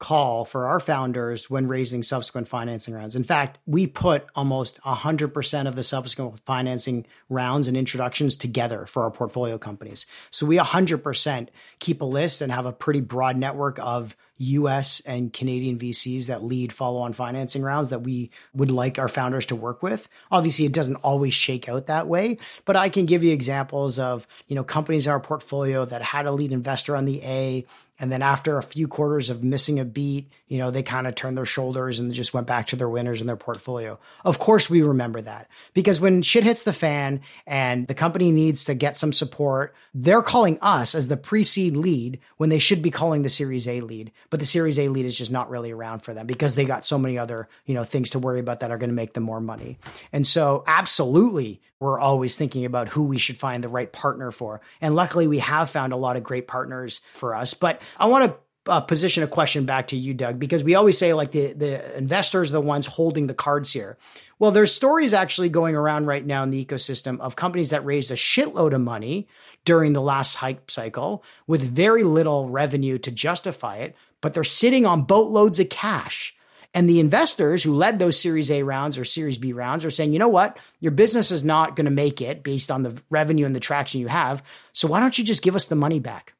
[0.00, 3.14] call for our founders when raising subsequent financing rounds.
[3.14, 9.04] In fact, we put almost 100% of the subsequent financing rounds and introductions together for
[9.04, 10.06] our portfolio companies.
[10.30, 15.32] So we 100% keep a list and have a pretty broad network of US and
[15.32, 19.56] Canadian VCs that lead follow on financing rounds that we would like our founders to
[19.56, 20.08] work with.
[20.32, 24.26] Obviously, it doesn't always shake out that way, but I can give you examples of,
[24.48, 27.66] you know, companies in our portfolio that had a lead investor on the A
[28.00, 31.14] and then after a few quarters of missing a beat, you know, they kind of
[31.14, 33.98] turned their shoulders and just went back to their winners and their portfolio.
[34.24, 38.64] Of course, we remember that because when shit hits the fan and the company needs
[38.64, 42.80] to get some support, they're calling us as the pre seed lead when they should
[42.80, 44.12] be calling the Series A lead.
[44.30, 46.86] But the Series A lead is just not really around for them because they got
[46.86, 49.24] so many other, you know, things to worry about that are going to make them
[49.24, 49.78] more money.
[50.10, 54.60] And so, absolutely, we're always thinking about who we should find the right partner for.
[54.80, 57.54] And luckily, we have found a lot of great partners for us.
[57.54, 58.36] But I want to
[58.70, 61.96] uh, position a question back to you, Doug, because we always say like the the
[61.96, 63.96] investors are the ones holding the cards here.
[64.38, 68.10] Well, there's stories actually going around right now in the ecosystem of companies that raised
[68.10, 69.26] a shitload of money
[69.64, 74.84] during the last hype cycle with very little revenue to justify it, but they're sitting
[74.84, 76.36] on boatloads of cash.
[76.72, 80.12] And the investors who led those Series A rounds or Series B rounds are saying,
[80.12, 80.56] you know what?
[80.78, 84.00] Your business is not going to make it based on the revenue and the traction
[84.00, 84.42] you have.
[84.72, 86.34] So why don't you just give us the money back?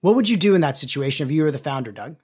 [0.00, 2.16] What would you do in that situation if you were the founder, Doug?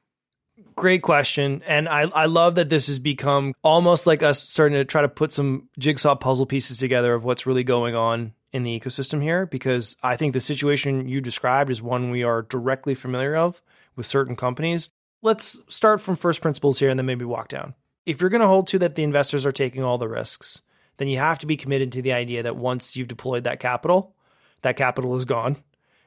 [0.77, 1.63] Great question.
[1.67, 5.09] And I, I love that this has become almost like us starting to try to
[5.09, 9.47] put some jigsaw puzzle pieces together of what's really going on in the ecosystem here,
[9.47, 13.61] because I think the situation you described is one we are directly familiar of
[13.97, 14.91] with certain companies
[15.23, 17.75] let's start from first principles here and then maybe walk down.
[18.07, 20.63] If you're going to hold to that the investors are taking all the risks,
[20.97, 24.15] then you have to be committed to the idea that once you've deployed that capital,
[24.63, 25.57] that capital is gone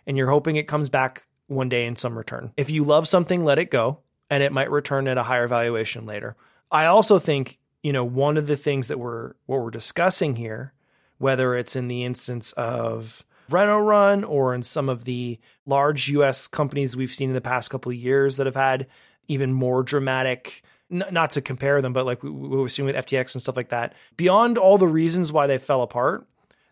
[0.06, 2.52] and you're hoping it comes back one day in some return.
[2.58, 4.00] If you love something, let it go
[4.30, 6.36] and it might return at a higher valuation later.
[6.72, 10.74] I also think, you know, one of the things that we're what we're discussing here,
[11.18, 16.96] whether it's in the instance of RenoRun or in some of the large US companies
[16.96, 18.88] we've seen in the past couple of years that have had
[19.28, 22.96] even more dramatic n- not to compare them but like we, we were seeing with
[22.96, 23.94] FTX and stuff like that.
[24.18, 26.28] Beyond all the reasons why they fell apart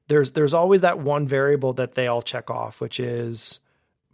[0.08, 3.60] there's there's always that one variable that they all check off which is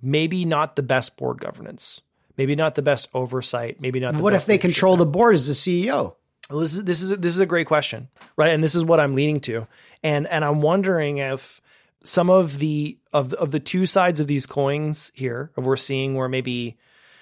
[0.02, 2.02] maybe not the best board governance
[2.38, 5.54] maybe not the best oversight maybe not what if they control the board as the
[5.54, 6.14] CEO
[6.50, 8.50] well, this is this is this is a great question, right?
[8.50, 9.68] And this is what I'm leaning to,
[10.02, 11.62] and and I'm wondering if
[12.08, 16.16] some of the of of the two sides of these coins here of we're seeing
[16.16, 16.78] where maybe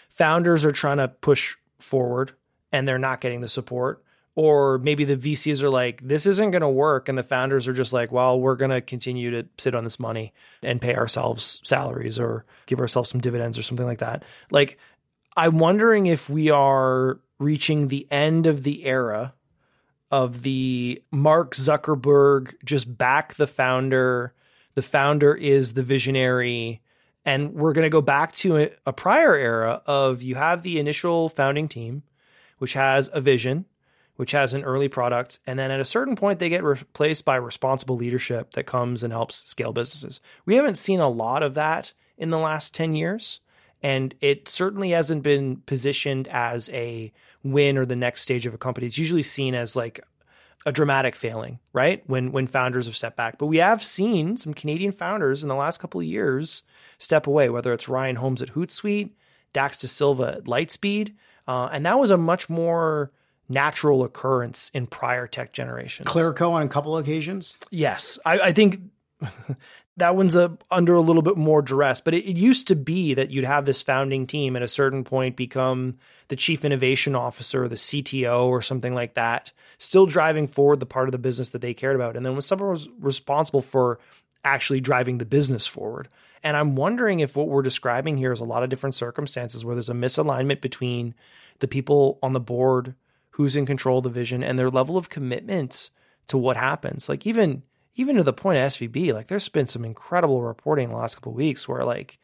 [0.09, 2.33] founders are trying to push forward
[2.71, 4.03] and they're not getting the support
[4.35, 7.73] or maybe the VCs are like this isn't going to work and the founders are
[7.73, 11.61] just like well we're going to continue to sit on this money and pay ourselves
[11.63, 14.23] salaries or give ourselves some dividends or something like that.
[14.51, 14.77] Like
[15.35, 19.33] i'm wondering if we are reaching the end of the era
[20.11, 24.33] of the Mark Zuckerberg just back the founder
[24.75, 26.81] the founder is the visionary.
[27.25, 30.79] And we're going to go back to a, a prior era of you have the
[30.79, 32.03] initial founding team,
[32.59, 33.65] which has a vision,
[34.15, 35.39] which has an early product.
[35.47, 39.11] And then at a certain point, they get replaced by responsible leadership that comes and
[39.11, 40.21] helps scale businesses.
[40.45, 43.39] We haven't seen a lot of that in the last 10 years.
[43.81, 47.11] And it certainly hasn't been positioned as a
[47.43, 48.87] win or the next stage of a company.
[48.87, 49.99] It's usually seen as like
[50.65, 52.03] a dramatic failing, right?
[52.07, 53.37] When when founders have stepped back.
[53.37, 56.63] But we have seen some Canadian founders in the last couple of years
[56.97, 59.11] step away, whether it's Ryan Holmes at Hootsuite,
[59.53, 61.13] Dax Dasilva at Lightspeed,
[61.47, 63.11] uh, and that was a much more
[63.47, 66.07] natural occurrence in prior tech generations.
[66.07, 67.59] Clearco on a couple occasions.
[67.69, 68.81] Yes, I, I think
[69.97, 72.01] that one's a, under a little bit more duress.
[72.01, 75.03] But it, it, used to be that you'd have this founding team at a certain
[75.03, 75.95] point become
[76.27, 81.07] the chief innovation officer, the CTO, or something like that, still driving forward the part
[81.07, 82.17] of the business that they cared about.
[82.17, 83.99] And then when someone was responsible for
[84.43, 86.07] actually driving the business forward.
[86.43, 89.73] And I'm wondering if what we're describing here is a lot of different circumstances where
[89.73, 91.15] there's a misalignment between
[91.59, 92.93] the people on the board
[93.31, 95.89] who's in control of the vision and their level of commitment
[96.27, 97.09] to what happens.
[97.09, 97.63] Like even
[97.95, 101.15] even to the point of SVB, like there's been some incredible reporting in the last
[101.15, 102.19] couple of weeks where like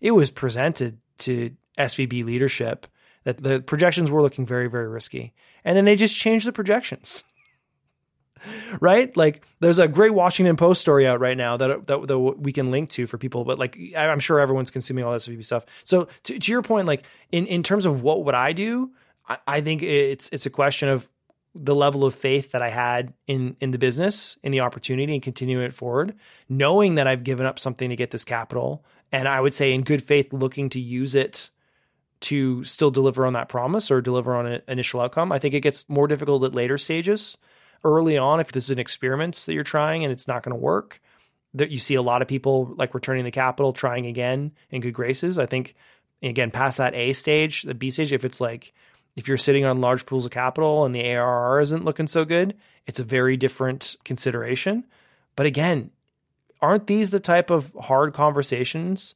[0.00, 2.86] it was presented to SVB leadership
[3.24, 5.32] that the projections were looking very, very risky.
[5.64, 7.24] And then they just changed the projections.
[8.80, 9.16] right?
[9.16, 12.70] Like there's a great Washington Post story out right now that, that, that we can
[12.70, 15.64] link to for people, but like I'm sure everyone's consuming all this SVB stuff.
[15.84, 18.90] So to, to your point, like in, in terms of what would I do,
[19.28, 21.08] I, I think it's it's a question of
[21.54, 25.22] the level of faith that I had in in the business, in the opportunity, and
[25.22, 26.14] continuing it forward,
[26.48, 29.82] knowing that I've given up something to get this capital, and I would say in
[29.82, 31.50] good faith, looking to use it
[32.20, 35.32] to still deliver on that promise or deliver on an initial outcome.
[35.32, 37.36] I think it gets more difficult at later stages.
[37.84, 40.60] Early on, if this is an experiment that you're trying and it's not going to
[40.60, 41.00] work,
[41.54, 44.94] that you see a lot of people like returning the capital, trying again in good
[44.94, 45.38] graces.
[45.38, 45.74] I think
[46.22, 48.72] again past that A stage, the B stage, if it's like
[49.16, 52.56] if you're sitting on large pools of capital and the ARR isn't looking so good,
[52.86, 54.84] it's a very different consideration.
[55.36, 55.90] But again,
[56.60, 59.14] aren't these the type of hard conversations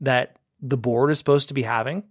[0.00, 2.04] that the board is supposed to be having?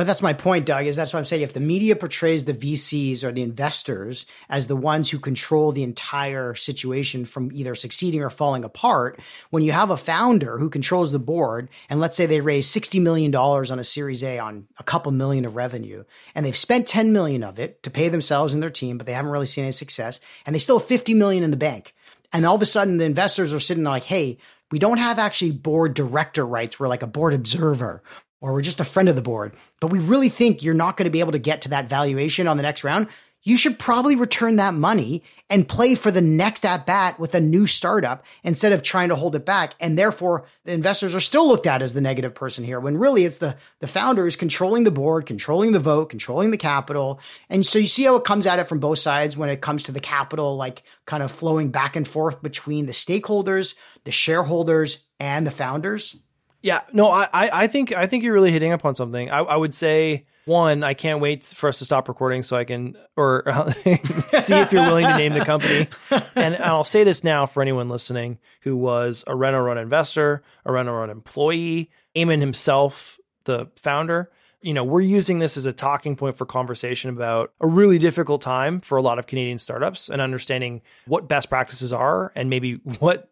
[0.00, 1.42] But that's my point, Doug, is that's what I'm saying.
[1.42, 5.82] If the media portrays the VCs or the investors as the ones who control the
[5.82, 9.20] entire situation from either succeeding or falling apart,
[9.50, 12.98] when you have a founder who controls the board, and let's say they raise $60
[13.02, 17.12] million on a series A on a couple million of revenue, and they've spent 10
[17.12, 19.72] million of it to pay themselves and their team, but they haven't really seen any
[19.72, 21.94] success, and they still have 50 million in the bank.
[22.32, 24.38] And all of a sudden the investors are sitting there like, hey,
[24.70, 26.80] we don't have actually board director rights.
[26.80, 28.02] We're like a board observer
[28.40, 31.04] or we're just a friend of the board, but we really think you're not going
[31.04, 33.08] to be able to get to that valuation on the next round,
[33.42, 37.40] you should probably return that money and play for the next at bat with a
[37.40, 39.74] new startup instead of trying to hold it back.
[39.80, 43.24] And therefore, the investors are still looked at as the negative person here when really
[43.24, 47.18] it's the, the founder is controlling the board, controlling the vote, controlling the capital.
[47.48, 49.84] And so you see how it comes at it from both sides when it comes
[49.84, 53.74] to the capital, like kind of flowing back and forth between the stakeholders,
[54.04, 56.16] the shareholders, and the founders.
[56.62, 59.30] Yeah, no, I, I think I think you're really hitting upon something.
[59.30, 62.64] I, I would say one, I can't wait for us to stop recording so I
[62.64, 63.44] can or
[63.84, 65.88] see if you're willing to name the company.
[66.34, 70.88] And, I'll say this now for anyone listening who was a Run investor, a Run
[71.10, 74.30] employee, Eamon himself, the founder.
[74.62, 78.42] You know, we're using this as a talking point for conversation about a really difficult
[78.42, 82.74] time for a lot of Canadian startups and understanding what best practices are and maybe
[82.98, 83.30] what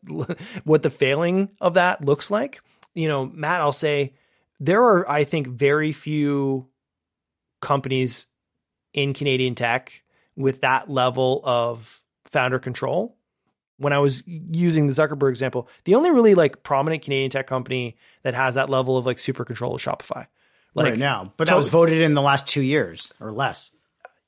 [0.64, 2.61] what the failing of that looks like
[2.99, 4.14] you know, Matt, I'll say
[4.59, 6.66] there are, I think, very few
[7.61, 8.26] companies
[8.92, 10.03] in Canadian tech
[10.34, 13.16] with that level of founder control.
[13.76, 17.96] When I was using the Zuckerberg example, the only really like prominent Canadian tech company
[18.22, 20.26] that has that level of like super control is Shopify.
[20.74, 23.70] Like right now, but that was voted in the last two years or less.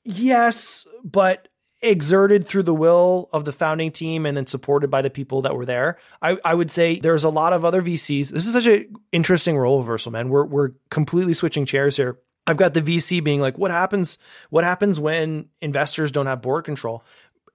[0.03, 1.49] Yes, but
[1.81, 5.55] exerted through the will of the founding team and then supported by the people that
[5.55, 5.97] were there.
[6.21, 8.29] I, I would say there's a lot of other VCs.
[8.29, 10.29] This is such an interesting role reversal, man.
[10.29, 12.19] We're we're completely switching chairs here.
[12.47, 14.17] I've got the VC being like, what happens?
[14.49, 17.03] What happens when investors don't have board control?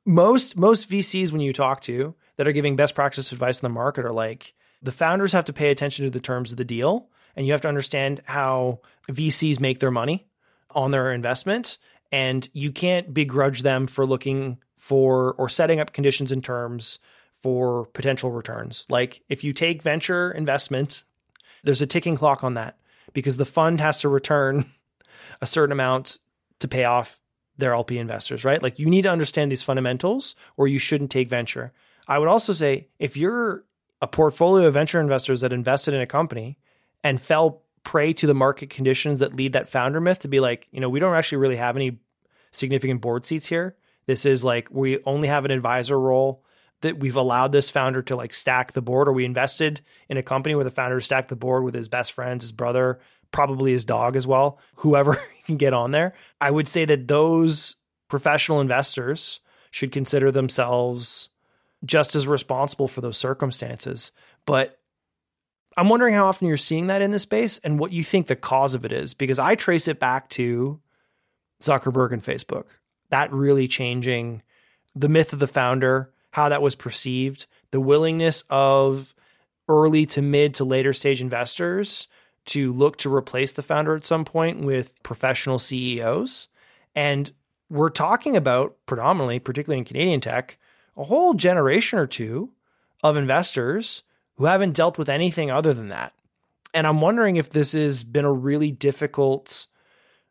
[0.05, 3.75] Most most VCs when you talk to that are giving best practice advice in the
[3.75, 7.09] market are like the founders have to pay attention to the terms of the deal,
[7.35, 10.27] and you have to understand how VCs make their money
[10.71, 11.79] on their investment
[12.13, 16.99] and you can't begrudge them for looking for or setting up conditions and terms
[17.33, 18.85] for potential returns.
[18.89, 21.05] Like if you take venture investment,
[21.65, 22.79] there's a ticking clock on that
[23.13, 24.65] because the fund has to return
[25.41, 26.19] a certain amount
[26.61, 27.19] to pay off
[27.59, 28.63] their LP investors, right?
[28.63, 31.73] Like you need to understand these fundamentals or you shouldn't take venture.
[32.07, 33.65] I would also say if you're
[34.01, 36.59] a portfolio of venture investors that invested in a company
[37.03, 40.67] and fell prey to the market conditions that lead that founder myth to be like,
[40.73, 41.97] you know, we don't actually really have any
[42.51, 43.77] significant board seats here.
[44.07, 46.43] This is like we only have an advisor role
[46.81, 50.23] that we've allowed this founder to like stack the board or we invested in a
[50.23, 52.99] company where the founder stacked the board with his best friends, his brother,
[53.31, 55.17] probably his dog as well, whoever
[55.47, 56.13] can get on there.
[56.41, 57.77] I would say that those
[58.09, 59.39] professional investors
[59.71, 61.29] should consider themselves
[61.85, 64.11] just as responsible for those circumstances.
[64.45, 64.81] But
[65.77, 68.37] I'm wondering how often you're seeing that in this space and what you think the
[68.37, 70.81] cause of it is, because I trace it back to
[71.61, 72.65] Zuckerberg and Facebook.
[73.11, 74.43] That really changing
[74.95, 79.15] the myth of the founder, how that was perceived, the willingness of
[79.69, 82.09] early to mid to later stage investors
[82.47, 86.49] to look to replace the founder at some point with professional CEOs.
[86.95, 87.33] And
[87.69, 90.59] we're talking about predominantly, particularly in Canadian tech,
[90.97, 92.53] a whole generation or two
[93.03, 94.03] of investors
[94.37, 96.13] who haven't dealt with anything other than that.
[96.75, 99.67] And I'm wondering if this has been a really difficult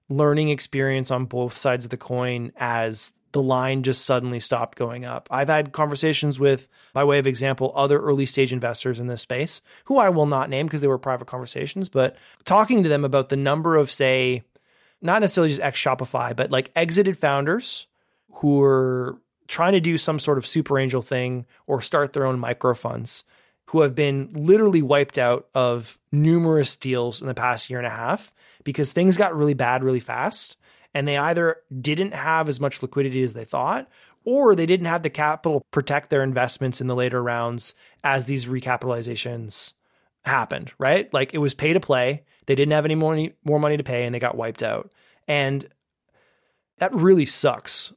[0.10, 5.04] learning experience on both sides of the coin as the line just suddenly stopped going
[5.04, 5.28] up.
[5.30, 9.62] I've had conversations with, by way of example, other early stage investors in this space,
[9.86, 13.30] who I will not name because they were private conversations, but talking to them about
[13.30, 14.44] the number of, say,
[15.02, 17.88] not necessarily just ex Shopify, but like exited founders
[18.36, 22.40] who are trying to do some sort of super angel thing or start their own
[22.40, 23.26] micro funds
[23.68, 27.92] who have been literally wiped out of numerous deals in the past year and a
[27.92, 30.58] half because things got really bad really fast
[30.94, 33.90] and they either didn't have as much liquidity as they thought
[34.24, 38.46] or they didn't have the capital protect their investments in the later rounds as these
[38.46, 39.74] recapitalizations
[40.26, 41.14] happened, right?
[41.14, 42.24] Like it was pay to play.
[42.48, 44.92] They didn't have any more, more money to pay and they got wiped out.
[45.28, 45.68] And
[46.78, 47.94] that really sucks.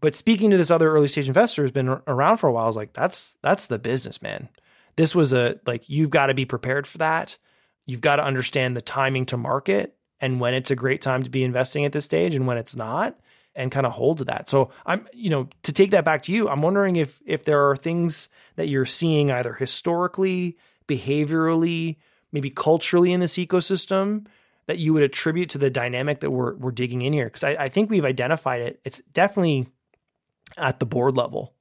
[0.00, 2.68] But speaking to this other early stage investor who's been around for a while, I
[2.68, 4.48] was like, that's that's the business, man.
[4.96, 7.38] This was a like you've got to be prepared for that.
[7.84, 11.30] You've got to understand the timing to market and when it's a great time to
[11.30, 13.18] be investing at this stage and when it's not
[13.54, 14.48] and kind of hold to that.
[14.48, 17.70] So I'm, you know, to take that back to you, I'm wondering if if there
[17.70, 20.56] are things that you're seeing either historically,
[20.88, 21.96] behaviorally,
[22.32, 24.26] maybe culturally in this ecosystem
[24.66, 27.26] that you would attribute to the dynamic that we're we're digging in here.
[27.26, 28.80] Because I, I think we've identified it.
[28.84, 29.68] It's definitely
[30.58, 31.54] at the board level,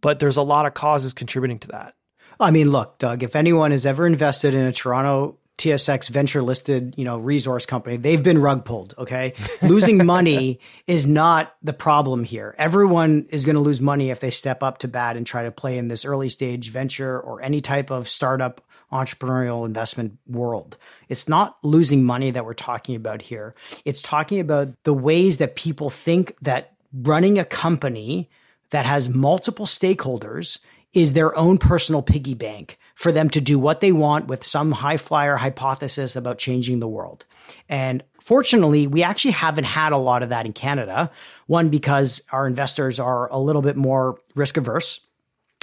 [0.00, 1.94] but there's a lot of causes contributing to that.
[2.40, 6.94] I mean, look, Doug, if anyone has ever invested in a Toronto TSX venture listed,
[6.96, 8.94] you know, resource company, they've been rug pulled.
[8.96, 9.34] Okay.
[9.62, 12.54] Losing money is not the problem here.
[12.56, 15.50] Everyone is going to lose money if they step up to bat and try to
[15.50, 20.78] play in this early stage venture or any type of startup entrepreneurial investment world.
[21.08, 23.54] It's not losing money that we're talking about here.
[23.84, 28.30] It's talking about the ways that people think that running a company
[28.70, 30.58] that has multiple stakeholders
[30.92, 34.72] is their own personal piggy bank for them to do what they want with some
[34.72, 37.24] high flyer hypothesis about changing the world.
[37.68, 41.10] And fortunately, we actually haven't had a lot of that in Canada.
[41.46, 45.00] One, because our investors are a little bit more risk averse.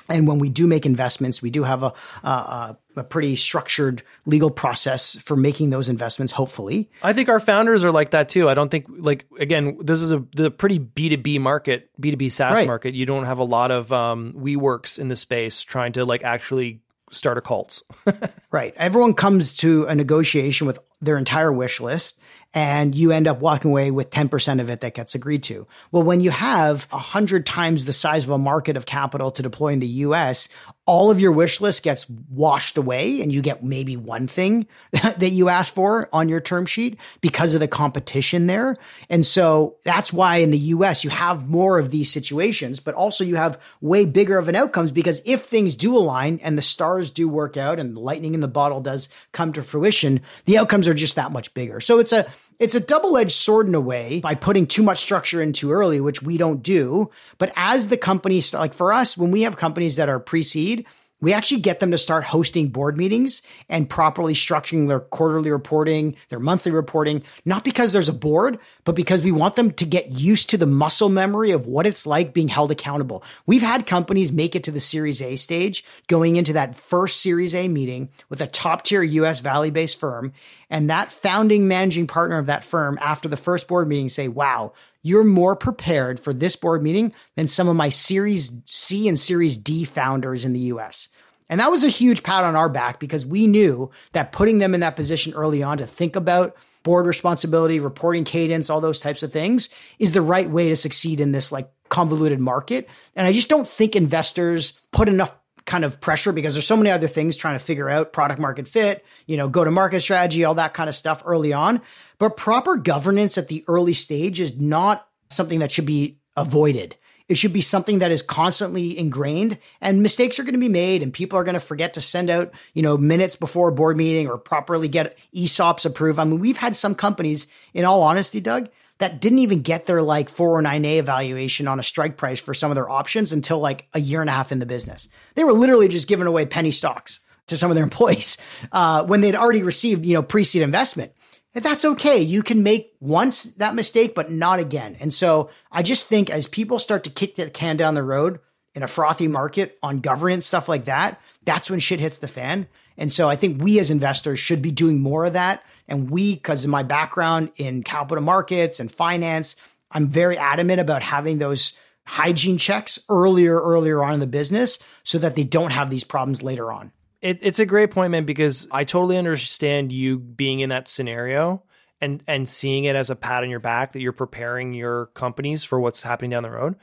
[0.10, 4.50] And when we do make investments, we do have a, a, a, pretty structured legal
[4.50, 6.34] process for making those investments.
[6.34, 8.50] Hopefully, I think our founders are like that too.
[8.50, 12.12] I don't think like again, this is a the pretty B two B market, B
[12.12, 12.68] two B SaaS right.
[12.68, 12.94] market.
[12.94, 16.82] You don't have a lot of um, WeWorks in the space trying to like actually
[17.12, 17.84] start a cult.
[18.52, 18.74] right.
[18.78, 22.20] Everyone comes to a negotiation with their entire wish list
[22.54, 25.68] and you end up walking away with 10% of it that gets agreed to.
[25.92, 29.74] Well, when you have 100 times the size of a market of capital to deploy
[29.74, 30.50] in the US,
[30.86, 35.32] all of your wish list gets washed away and you get maybe one thing that
[35.32, 38.78] you asked for on your term sheet because of the competition there.
[39.10, 43.26] And so that's why in the US you have more of these situations, but also
[43.26, 47.12] you have way bigger of an outcomes because if things do align and the stars
[47.12, 50.87] do work out and the lightning in the bottle does come to fruition, the outcomes
[50.88, 51.80] are just that much bigger.
[51.80, 55.42] So it's a it's a double-edged sword in a way by putting too much structure
[55.42, 57.12] in too early, which we don't do.
[57.38, 60.86] But as the companies, like for us, when we have companies that are pre-seed,
[61.20, 66.16] we actually get them to start hosting board meetings and properly structuring their quarterly reporting,
[66.30, 70.12] their monthly reporting, not because there's a board, but because we want them to get
[70.12, 73.24] used to the muscle memory of what it's like being held accountable.
[73.46, 77.56] We've had companies make it to the Series A stage going into that first Series
[77.56, 80.34] A meeting with a top tier US Valley based firm.
[80.70, 84.74] And that founding managing partner of that firm after the first board meeting say, wow,
[85.08, 89.58] you're more prepared for this board meeting than some of my Series C and Series
[89.58, 91.10] D founders in the US.
[91.50, 94.74] And that was a huge pat on our back because we knew that putting them
[94.74, 99.24] in that position early on to think about board responsibility, reporting cadence, all those types
[99.24, 102.90] of things is the right way to succeed in this like convoluted market.
[103.16, 105.34] And I just don't think investors put enough
[105.68, 108.68] kind of pressure because there's so many other things trying to figure out product market
[108.68, 111.82] fit, you know, go to market strategy, all that kind of stuff early on.
[112.18, 116.96] But proper governance at the early stage is not something that should be avoided.
[117.28, 121.04] It should be something that is constantly ingrained and mistakes are going to be made
[121.04, 123.98] and people are going to forget to send out, you know, minutes before a board
[123.98, 126.20] meeting or properly get ESOPs approved.
[126.20, 128.70] I mean, we've had some companies, in all honesty, Doug,
[129.00, 132.76] that didn't even get their like 409A evaluation on a strike price for some of
[132.76, 135.10] their options until like a year and a half in the business.
[135.36, 138.38] They were literally just giving away penny stocks to some of their employees
[138.72, 141.12] uh, when they'd already received, you know, pre-seed investment.
[141.54, 142.22] And that's okay.
[142.22, 144.96] You can make once that mistake, but not again.
[145.00, 148.40] And so I just think as people start to kick the can down the road,
[148.78, 152.68] in a frothy market on governance, stuff like that, that's when shit hits the fan.
[152.96, 155.64] And so I think we as investors should be doing more of that.
[155.88, 159.56] And we, because of my background in capital markets and finance,
[159.92, 161.74] I'm very adamant about having those
[162.06, 166.44] hygiene checks earlier, earlier on in the business so that they don't have these problems
[166.44, 166.92] later on.
[167.22, 171.64] It, it's a great point, man, because I totally understand you being in that scenario
[172.00, 175.64] and and seeing it as a pat on your back that you're preparing your companies
[175.64, 176.76] for what's happening down the road.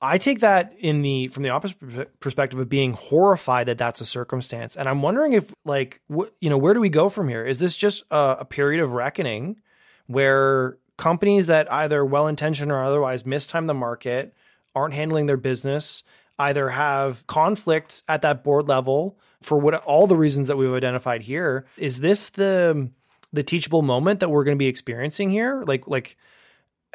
[0.00, 4.04] I take that in the from the opposite perspective of being horrified that that's a
[4.04, 7.44] circumstance, and I'm wondering if like wh- you know where do we go from here?
[7.44, 9.60] Is this just a, a period of reckoning
[10.06, 14.34] where companies that either well intentioned or otherwise mistime the market
[14.74, 16.04] aren't handling their business,
[16.38, 21.22] either have conflicts at that board level for what all the reasons that we've identified
[21.22, 21.66] here?
[21.76, 22.90] Is this the
[23.32, 25.62] the teachable moment that we're going to be experiencing here?
[25.66, 26.16] Like like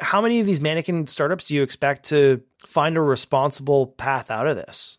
[0.00, 4.46] how many of these mannequin startups do you expect to find a responsible path out
[4.46, 4.98] of this?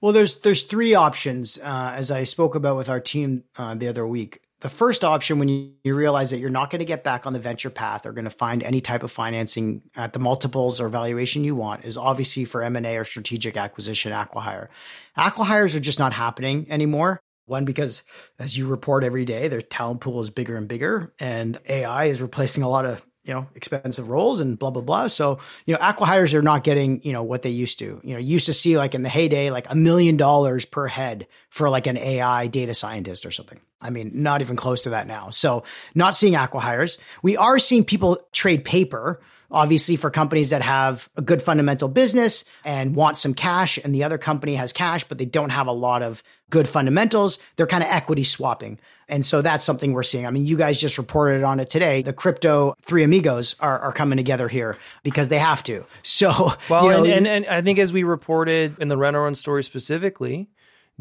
[0.00, 3.88] Well, there's there's three options, uh, as I spoke about with our team uh, the
[3.88, 4.42] other week.
[4.60, 7.32] The first option, when you, you realize that you're not going to get back on
[7.32, 10.88] the venture path or going to find any type of financing at the multiples or
[10.88, 14.68] valuation you want, is obviously for M and A or strategic acquisition, acquihire.
[15.16, 17.20] Acquihires are just not happening anymore.
[17.46, 18.04] One, because
[18.38, 22.22] as you report every day, their talent pool is bigger and bigger, and AI is
[22.22, 25.06] replacing a lot of you know expensive roles and blah blah blah.
[25.06, 28.00] So you know, acquihires are not getting you know what they used to.
[28.02, 31.26] You know, used to see like in the heyday like a million dollars per head
[31.48, 33.60] for like an AI data scientist or something.
[33.80, 35.30] I mean, not even close to that now.
[35.30, 35.64] So
[35.94, 36.98] not seeing acquihires.
[37.22, 39.20] We are seeing people trade paper
[39.50, 44.02] obviously for companies that have a good fundamental business and want some cash and the
[44.04, 47.84] other company has cash but they don't have a lot of good fundamentals they're kind
[47.84, 48.78] of equity swapping
[49.08, 52.02] and so that's something we're seeing i mean you guys just reported on it today
[52.02, 56.84] the crypto three amigos are, are coming together here because they have to so well
[56.84, 60.48] you know, and, and, and i think as we reported in the run story specifically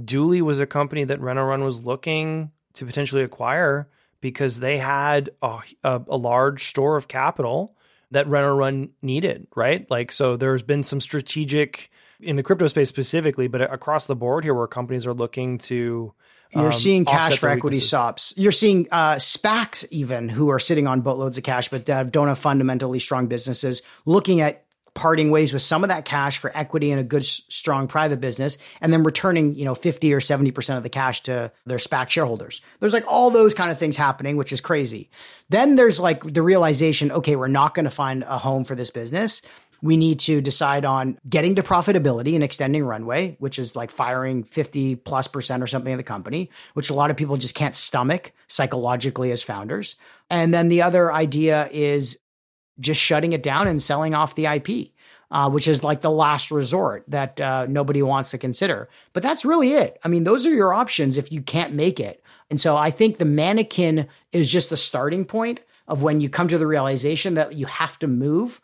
[0.03, 3.89] Dooley was a company that Run was looking to potentially acquire
[4.21, 7.75] because they had a, a, a large store of capital
[8.11, 9.89] that Run needed, right?
[9.89, 14.43] Like, so there's been some strategic in the crypto space specifically, but across the board
[14.43, 16.13] here where companies are looking to.
[16.55, 18.33] You're um, seeing cash for equity swaps.
[18.37, 22.39] You're seeing uh, SPACs even who are sitting on boatloads of cash, but don't have
[22.39, 26.99] fundamentally strong businesses, looking at parting ways with some of that cash for equity in
[26.99, 30.89] a good strong private business and then returning you know 50 or 70% of the
[30.89, 32.61] cash to their SPAC shareholders.
[32.79, 35.09] There's like all those kind of things happening which is crazy.
[35.49, 38.91] Then there's like the realization okay we're not going to find a home for this
[38.91, 39.41] business
[39.83, 44.41] we need to decide on getting to profitability and extending runway, which is like firing
[44.41, 47.75] 50 plus percent or something of the company, which a lot of people just can't
[47.75, 49.97] stomach psychologically as founders.
[50.29, 52.17] And then the other idea is
[52.79, 54.89] just shutting it down and selling off the IP.
[55.31, 58.87] Uh, which is like the last resort that uh, nobody wants to consider.
[59.13, 59.97] But that's really it.
[60.03, 62.23] I mean, those are your options if you can't make it.
[62.51, 66.49] And so I think the mannequin is just the starting point of when you come
[66.49, 68.61] to the realization that you have to move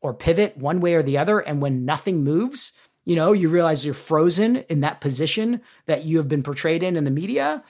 [0.00, 1.40] or pivot one way or the other.
[1.40, 2.72] And when nothing moves,
[3.04, 6.96] you know, you realize you're frozen in that position that you have been portrayed in
[6.96, 7.64] in the media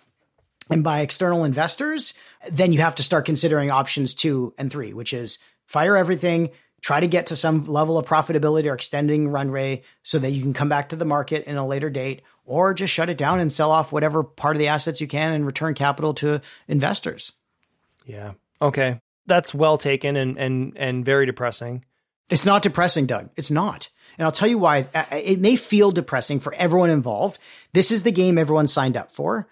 [0.71, 2.15] and by external investors,
[2.51, 6.51] then you have to start considering options two and three, which is fire everything,
[6.81, 10.53] try to get to some level of profitability or extending runway so that you can
[10.53, 13.51] come back to the market in a later date, or just shut it down and
[13.51, 17.33] sell off whatever part of the assets you can and return capital to investors.
[18.07, 18.33] Yeah.
[18.61, 19.01] Okay.
[19.27, 21.85] That's well taken and and and very depressing.
[22.31, 23.31] It's not depressing, Doug.
[23.37, 23.89] It's not.
[24.17, 24.89] And I'll tell you why.
[25.13, 27.39] It may feel depressing for everyone involved.
[27.73, 29.49] This is the game everyone signed up for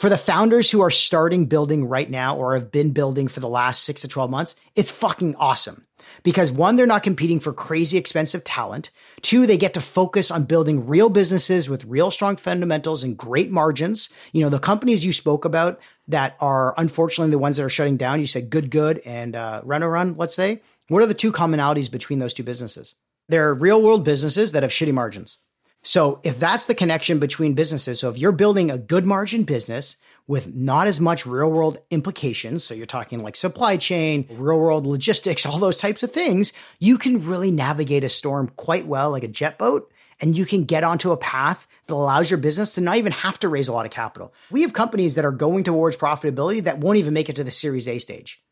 [0.00, 3.48] for the founders who are starting building right now or have been building for the
[3.50, 5.86] last six to 12 months, it's fucking awesome.
[6.22, 8.88] Because one, they're not competing for crazy expensive talent.
[9.20, 13.50] Two, they get to focus on building real businesses with real strong fundamentals and great
[13.50, 14.08] margins.
[14.32, 15.78] You know, the companies you spoke about
[16.10, 19.62] that are unfortunately the ones that are shutting down, you said Good Good and uh,
[19.64, 20.60] Run Run, let's say.
[20.88, 22.94] What are the two commonalities between those two businesses?
[23.28, 25.38] They're real world businesses that have shitty margins.
[25.82, 29.96] So if that's the connection between businesses, so if you're building a good margin business
[30.26, 34.86] with not as much real world implications, so you're talking like supply chain, real world
[34.86, 39.24] logistics, all those types of things, you can really navigate a storm quite well like
[39.24, 39.90] a jet boat.
[40.20, 43.38] And you can get onto a path that allows your business to not even have
[43.40, 44.34] to raise a lot of capital.
[44.50, 47.50] We have companies that are going towards profitability that won't even make it to the
[47.50, 48.42] Series A stage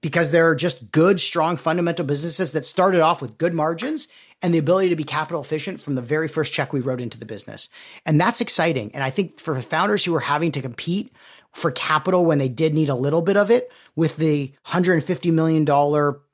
[0.00, 4.08] because they're just good, strong, fundamental businesses that started off with good margins
[4.42, 7.18] and the ability to be capital efficient from the very first check we wrote into
[7.18, 7.68] the business.
[8.06, 8.90] And that's exciting.
[8.94, 11.12] And I think for founders who are having to compete
[11.52, 15.66] for capital when they did need a little bit of it with the $150 million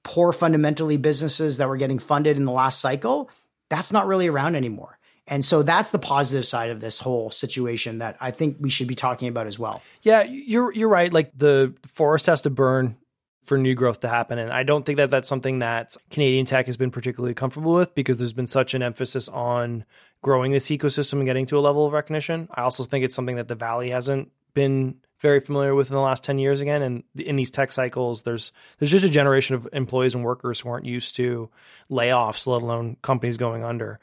[0.02, 3.28] poor fundamentally businesses that were getting funded in the last cycle,
[3.68, 4.98] that's not really around anymore.
[5.28, 8.86] And so that's the positive side of this whole situation that I think we should
[8.86, 9.82] be talking about as well.
[10.02, 11.12] Yeah, you're you're right.
[11.12, 12.96] Like the forest has to burn
[13.42, 16.66] for new growth to happen, and I don't think that that's something that Canadian tech
[16.66, 19.84] has been particularly comfortable with because there's been such an emphasis on
[20.22, 22.48] growing this ecosystem and getting to a level of recognition.
[22.54, 26.00] I also think it's something that the Valley hasn't been very familiar with in the
[26.00, 26.82] last 10 years again.
[26.82, 30.68] And in these tech cycles there's there's just a generation of employees and workers who
[30.68, 31.50] aren't used to
[31.90, 34.00] layoffs let alone companies going under.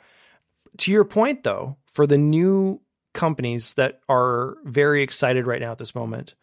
[0.80, 2.82] To your point though for the new
[3.14, 6.34] companies that are very excited right now at this moment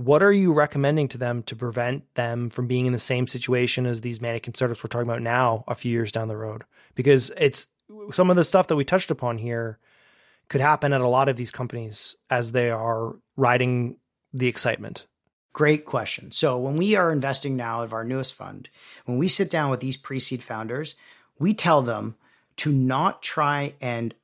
[0.00, 3.84] what are you recommending to them to prevent them from being in the same situation
[3.84, 6.64] as these mannequin startups we're talking about now a few years down the road?
[6.94, 7.66] Because it's
[8.10, 9.78] some of the stuff that we touched upon here
[10.50, 13.96] could happen at a lot of these companies as they are riding
[14.34, 15.06] the excitement?
[15.52, 16.30] Great question.
[16.32, 18.68] So, when we are investing now of our newest fund,
[19.06, 20.96] when we sit down with these pre seed founders,
[21.38, 22.16] we tell them
[22.56, 24.14] to not try and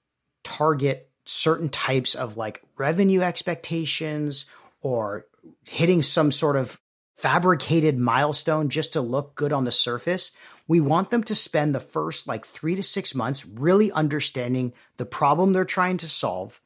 [0.44, 4.44] target certain types of like revenue expectations
[4.82, 5.26] or
[5.64, 6.78] hitting some sort of
[7.16, 10.32] fabricated milestone just to look good on the surface.
[10.68, 15.06] We want them to spend the first like three to six months really understanding the
[15.06, 16.60] problem they're trying to solve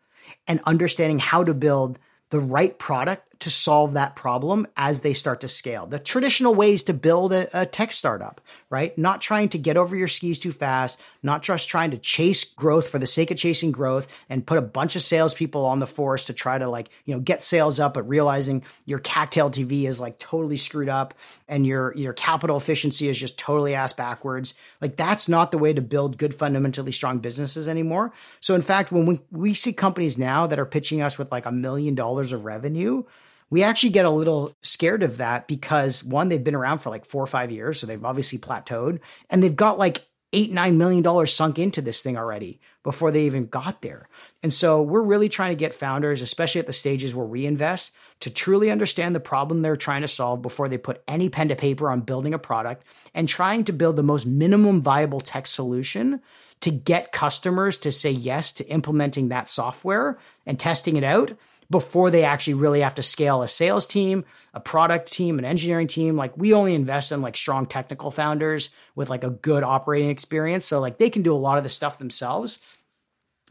[0.46, 1.98] and understanding how to build
[2.30, 5.86] the right product to solve that problem as they start to scale.
[5.86, 8.40] The traditional ways to build a, a, tech startup,
[8.70, 8.96] right?
[8.96, 12.88] Not trying to get over your skis too fast, not just trying to chase growth
[12.88, 16.26] for the sake of chasing growth and put a bunch of salespeople on the force
[16.26, 20.00] to try to like, you know, get sales up, but realizing your CAC TV is
[20.00, 21.14] like totally screwed up
[21.48, 24.54] and your your capital efficiency is just totally ass backwards.
[24.80, 28.12] Like that's not the way to build good fundamentally strong businesses anymore.
[28.40, 31.44] So in fact, when we, we see companies now that are pitching us with like
[31.44, 33.02] a million dollars of revenue,
[33.50, 37.04] we actually get a little scared of that because one, they've been around for like
[37.04, 41.02] four or five years, so they've obviously plateaued, and they've got like eight, nine million
[41.02, 44.08] dollars sunk into this thing already before they even got there.
[44.42, 47.92] And so we're really trying to get founders, especially at the stages where we invest,
[48.20, 51.56] to truly understand the problem they're trying to solve before they put any pen to
[51.56, 52.84] paper on building a product
[53.14, 56.20] and trying to build the most minimum viable tech solution
[56.60, 61.32] to get customers to say yes to implementing that software and testing it out
[61.70, 65.86] before they actually really have to scale a sales team, a product team, an engineering
[65.86, 66.16] team.
[66.16, 70.66] Like we only invest in like strong technical founders with like a good operating experience.
[70.66, 72.76] So like they can do a lot of the stuff themselves.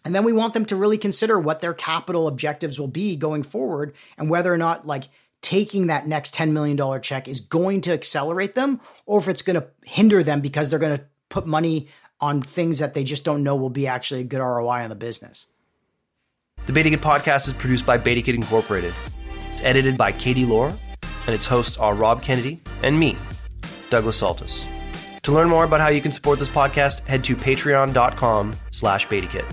[0.04, 3.44] And then we want them to really consider what their capital objectives will be going
[3.44, 5.06] forward and whether or not like
[5.42, 9.60] taking that next $10 million check is going to accelerate them or if it's going
[9.60, 11.88] to hinder them because they're going to put money
[12.20, 14.96] on things that they just don't know will be actually a good ROI on the
[14.96, 15.48] business.
[16.66, 18.94] The BetaKit podcast is produced by BetaKit Incorporated.
[19.50, 20.74] It's edited by Katie Lohr,
[21.26, 23.18] and its hosts are Rob Kenedi and me,
[23.90, 24.62] Douglas Soltys.
[25.24, 29.46] To learn more about how you can support this podcast, head to patreon.com slash betakit.